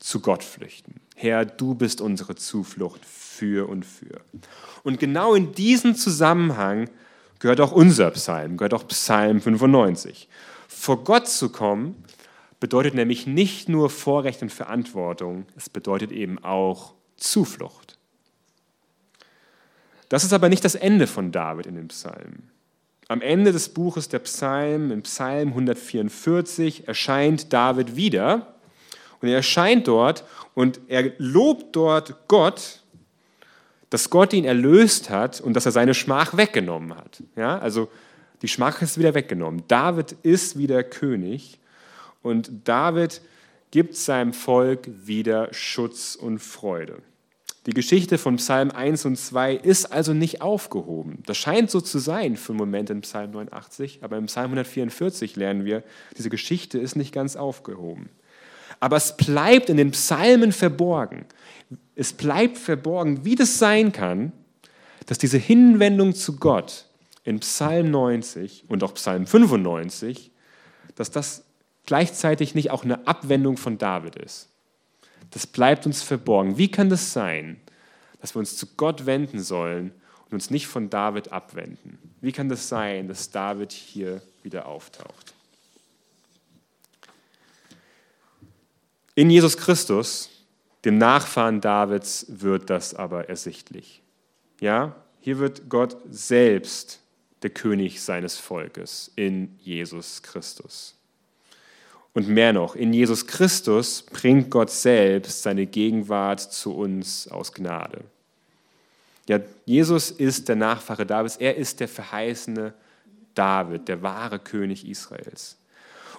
zu 0.00 0.20
Gott 0.20 0.42
flüchten. 0.42 1.00
Herr, 1.14 1.44
du 1.44 1.74
bist 1.74 2.00
unsere 2.00 2.34
Zuflucht 2.34 3.04
für 3.04 3.68
und 3.68 3.84
für. 3.84 4.20
Und 4.82 4.98
genau 4.98 5.34
in 5.34 5.52
diesen 5.52 5.94
Zusammenhang 5.94 6.90
gehört 7.38 7.60
auch 7.60 7.72
unser 7.72 8.10
Psalm, 8.10 8.56
gehört 8.56 8.74
auch 8.74 8.88
Psalm 8.88 9.40
95. 9.40 10.28
Vor 10.66 11.04
Gott 11.04 11.28
zu 11.28 11.50
kommen 11.50 12.02
bedeutet 12.58 12.94
nämlich 12.94 13.26
nicht 13.26 13.68
nur 13.68 13.88
Vorrecht 13.88 14.42
und 14.42 14.52
Verantwortung, 14.52 15.46
es 15.56 15.70
bedeutet 15.70 16.10
eben 16.10 16.42
auch 16.42 16.94
Zuflucht. 17.16 17.99
Das 20.10 20.24
ist 20.24 20.32
aber 20.32 20.48
nicht 20.48 20.64
das 20.64 20.74
Ende 20.74 21.06
von 21.06 21.32
David 21.32 21.66
in 21.66 21.76
den 21.76 21.88
Psalmen. 21.88 22.50
Am 23.08 23.22
Ende 23.22 23.52
des 23.52 23.70
Buches 23.70 24.08
der 24.08 24.18
Psalmen, 24.18 24.90
im 24.90 25.02
Psalm 25.02 25.48
144, 25.50 26.86
erscheint 26.88 27.52
David 27.52 27.96
wieder. 27.96 28.54
Und 29.20 29.28
er 29.28 29.36
erscheint 29.36 29.86
dort 29.88 30.24
und 30.54 30.80
er 30.88 31.12
lobt 31.18 31.76
dort 31.76 32.28
Gott, 32.28 32.80
dass 33.90 34.10
Gott 34.10 34.32
ihn 34.32 34.44
erlöst 34.44 35.10
hat 35.10 35.40
und 35.40 35.54
dass 35.54 35.66
er 35.66 35.72
seine 35.72 35.94
Schmach 35.94 36.36
weggenommen 36.36 36.96
hat. 36.96 37.22
Ja, 37.36 37.58
also 37.58 37.88
die 38.42 38.48
Schmach 38.48 38.82
ist 38.82 38.98
wieder 38.98 39.14
weggenommen. 39.14 39.62
David 39.68 40.16
ist 40.22 40.58
wieder 40.58 40.82
König 40.82 41.58
und 42.22 42.50
David 42.64 43.20
gibt 43.70 43.94
seinem 43.94 44.32
Volk 44.32 44.88
wieder 45.04 45.52
Schutz 45.52 46.16
und 46.16 46.40
Freude. 46.40 47.02
Die 47.66 47.72
Geschichte 47.72 48.16
von 48.16 48.36
Psalm 48.36 48.70
1 48.70 49.04
und 49.04 49.16
2 49.16 49.54
ist 49.54 49.92
also 49.92 50.14
nicht 50.14 50.40
aufgehoben. 50.40 51.22
Das 51.26 51.36
scheint 51.36 51.70
so 51.70 51.82
zu 51.82 51.98
sein 51.98 52.36
für 52.36 52.52
einen 52.52 52.58
Moment 52.58 52.88
in 52.88 53.02
Psalm 53.02 53.32
89, 53.32 53.98
aber 54.02 54.16
im 54.16 54.26
Psalm 54.26 54.46
144 54.46 55.36
lernen 55.36 55.66
wir, 55.66 55.82
diese 56.16 56.30
Geschichte 56.30 56.78
ist 56.78 56.96
nicht 56.96 57.12
ganz 57.12 57.36
aufgehoben. 57.36 58.08
Aber 58.80 58.96
es 58.96 59.14
bleibt 59.14 59.68
in 59.68 59.76
den 59.76 59.90
Psalmen 59.90 60.52
verborgen. 60.52 61.26
Es 61.94 62.14
bleibt 62.14 62.56
verborgen, 62.56 63.26
wie 63.26 63.34
das 63.34 63.58
sein 63.58 63.92
kann, 63.92 64.32
dass 65.04 65.18
diese 65.18 65.38
Hinwendung 65.38 66.14
zu 66.14 66.36
Gott 66.36 66.86
in 67.24 67.40
Psalm 67.40 67.90
90 67.90 68.64
und 68.68 68.82
auch 68.82 68.94
Psalm 68.94 69.26
95, 69.26 70.30
dass 70.94 71.10
das 71.10 71.44
gleichzeitig 71.84 72.54
nicht 72.54 72.70
auch 72.70 72.84
eine 72.84 73.06
Abwendung 73.06 73.58
von 73.58 73.76
David 73.76 74.16
ist. 74.16 74.49
Das 75.30 75.46
bleibt 75.46 75.86
uns 75.86 76.02
verborgen. 76.02 76.58
Wie 76.58 76.70
kann 76.70 76.88
das 76.88 77.12
sein, 77.12 77.60
dass 78.20 78.34
wir 78.34 78.40
uns 78.40 78.56
zu 78.56 78.66
Gott 78.76 79.06
wenden 79.06 79.40
sollen 79.40 79.92
und 80.26 80.34
uns 80.34 80.50
nicht 80.50 80.66
von 80.66 80.90
David 80.90 81.32
abwenden? 81.32 81.98
Wie 82.20 82.32
kann 82.32 82.48
das 82.48 82.68
sein, 82.68 83.08
dass 83.08 83.30
David 83.30 83.72
hier 83.72 84.22
wieder 84.42 84.66
auftaucht? 84.66 85.34
In 89.14 89.30
Jesus 89.30 89.56
Christus, 89.56 90.30
dem 90.84 90.98
Nachfahren 90.98 91.60
Davids, 91.60 92.26
wird 92.28 92.70
das 92.70 92.94
aber 92.94 93.28
ersichtlich. 93.28 94.02
Ja, 94.60 94.96
hier 95.20 95.38
wird 95.38 95.68
Gott 95.68 95.96
selbst 96.10 97.00
der 97.42 97.50
König 97.50 98.02
seines 98.02 98.36
Volkes 98.36 99.10
in 99.16 99.58
Jesus 99.60 100.22
Christus. 100.22 100.96
Und 102.12 102.28
mehr 102.28 102.52
noch, 102.52 102.74
in 102.74 102.92
Jesus 102.92 103.26
Christus 103.26 104.02
bringt 104.02 104.50
Gott 104.50 104.70
selbst 104.70 105.42
seine 105.42 105.66
Gegenwart 105.66 106.40
zu 106.40 106.74
uns 106.74 107.28
aus 107.28 107.52
Gnade. 107.52 108.02
Ja, 109.28 109.38
Jesus 109.64 110.10
ist 110.10 110.48
der 110.48 110.56
Nachfahre 110.56 111.06
Davids, 111.06 111.36
er 111.36 111.56
ist 111.56 111.78
der 111.78 111.86
verheißene 111.86 112.74
David, 113.34 113.86
der 113.86 114.02
wahre 114.02 114.40
König 114.40 114.88
Israels. 114.88 115.56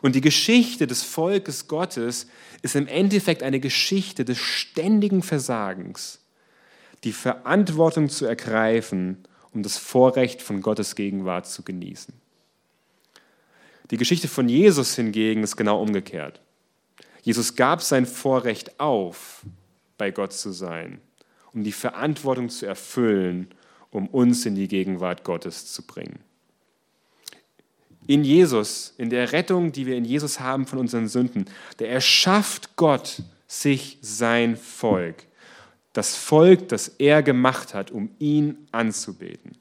Und 0.02 0.16
die 0.16 0.22
Geschichte 0.22 0.88
des 0.88 1.04
Volkes 1.04 1.68
Gottes 1.68 2.28
ist 2.62 2.76
im 2.76 2.88
Endeffekt 2.88 3.44
eine 3.44 3.60
Geschichte 3.60 4.24
des 4.24 4.38
ständigen 4.38 5.22
Versagens, 5.24 6.20
die 7.04 7.12
Verantwortung 7.12 8.10
zu 8.10 8.26
ergreifen, 8.26 9.18
um 9.52 9.62
das 9.62 9.78
Vorrecht 9.78 10.42
von 10.42 10.62
Gottes 10.62 10.96
Gegenwart 10.96 11.48
zu 11.48 11.64
genießen. 11.64 12.14
Die 13.92 13.98
Geschichte 13.98 14.30
von 14.30 14.48
Jesus 14.48 14.96
hingegen 14.96 15.44
ist 15.44 15.58
genau 15.58 15.82
umgekehrt. 15.82 16.40
Jesus 17.22 17.56
gab 17.56 17.82
sein 17.82 18.06
Vorrecht 18.06 18.80
auf, 18.80 19.46
bei 19.98 20.12
Gott 20.12 20.34
zu 20.34 20.52
sein, 20.52 21.02
um 21.54 21.64
die 21.64 21.74
Verantwortung 21.74 22.50
zu 22.50 22.66
erfüllen, 22.66 23.50
um 23.92 24.08
uns 24.08 24.46
in 24.46 24.56
die 24.56 24.70
Gegenwart 24.70 25.24
Gottes 25.24 25.72
zu 25.72 25.86
bringen. 25.86 26.20
In 28.08 28.24
Jesus, 28.24 28.94
in 28.98 29.10
der 29.10 29.32
Rettung, 29.32 29.72
die 29.72 29.86
wir 29.86 29.96
in 29.96 30.06
Jesus 30.06 30.40
haben 30.40 30.66
von 30.66 30.80
unseren 30.80 31.08
Sünden, 31.08 31.46
der 31.78 31.92
erschafft 31.92 32.76
Gott 32.78 33.22
sich 33.46 34.00
sein 34.02 34.56
Volk. 34.56 35.26
Das 35.94 36.16
Volk, 36.16 36.70
das 36.70 36.88
er 36.88 37.22
gemacht 37.22 37.74
hat, 37.74 37.92
um 37.92 38.10
ihn 38.18 38.68
anzubeten. 38.72 39.61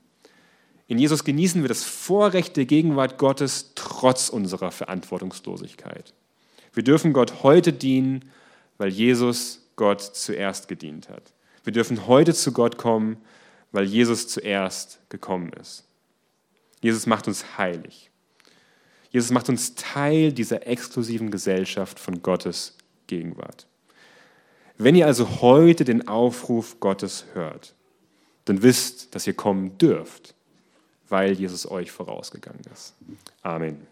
In 0.90 0.98
Jesus 0.98 1.22
genießen 1.22 1.62
wir 1.62 1.68
das 1.68 1.84
Vorrecht 1.84 2.56
der 2.56 2.64
Gegenwart 2.64 3.16
Gottes 3.16 3.70
trotz 3.76 4.28
unserer 4.28 4.72
Verantwortungslosigkeit. 4.72 6.12
Wir 6.72 6.82
dürfen 6.82 7.12
Gott 7.12 7.44
heute 7.44 7.72
dienen, 7.72 8.24
weil 8.76 8.88
Jesus 8.88 9.68
Gott 9.76 10.00
zuerst 10.00 10.66
gedient 10.66 11.08
hat. 11.08 11.32
Wir 11.62 11.72
dürfen 11.72 12.08
heute 12.08 12.34
zu 12.34 12.50
Gott 12.50 12.76
kommen, 12.76 13.18
weil 13.70 13.84
Jesus 13.84 14.26
zuerst 14.26 14.98
gekommen 15.10 15.52
ist. 15.60 15.84
Jesus 16.80 17.06
macht 17.06 17.28
uns 17.28 17.56
heilig. 17.56 18.10
Jesus 19.10 19.30
macht 19.30 19.48
uns 19.48 19.76
Teil 19.76 20.32
dieser 20.32 20.66
exklusiven 20.66 21.30
Gesellschaft 21.30 22.00
von 22.00 22.20
Gottes 22.20 22.76
Gegenwart. 23.06 23.68
Wenn 24.76 24.96
ihr 24.96 25.06
also 25.06 25.40
heute 25.40 25.84
den 25.84 26.08
Aufruf 26.08 26.80
Gottes 26.80 27.26
hört, 27.34 27.76
dann 28.46 28.64
wisst, 28.64 29.14
dass 29.14 29.28
ihr 29.28 29.34
kommen 29.34 29.78
dürft 29.78 30.34
weil 31.10 31.32
Jesus 31.32 31.70
euch 31.70 31.90
vorausgegangen 31.90 32.62
ist. 32.72 32.94
Amen. 33.42 33.86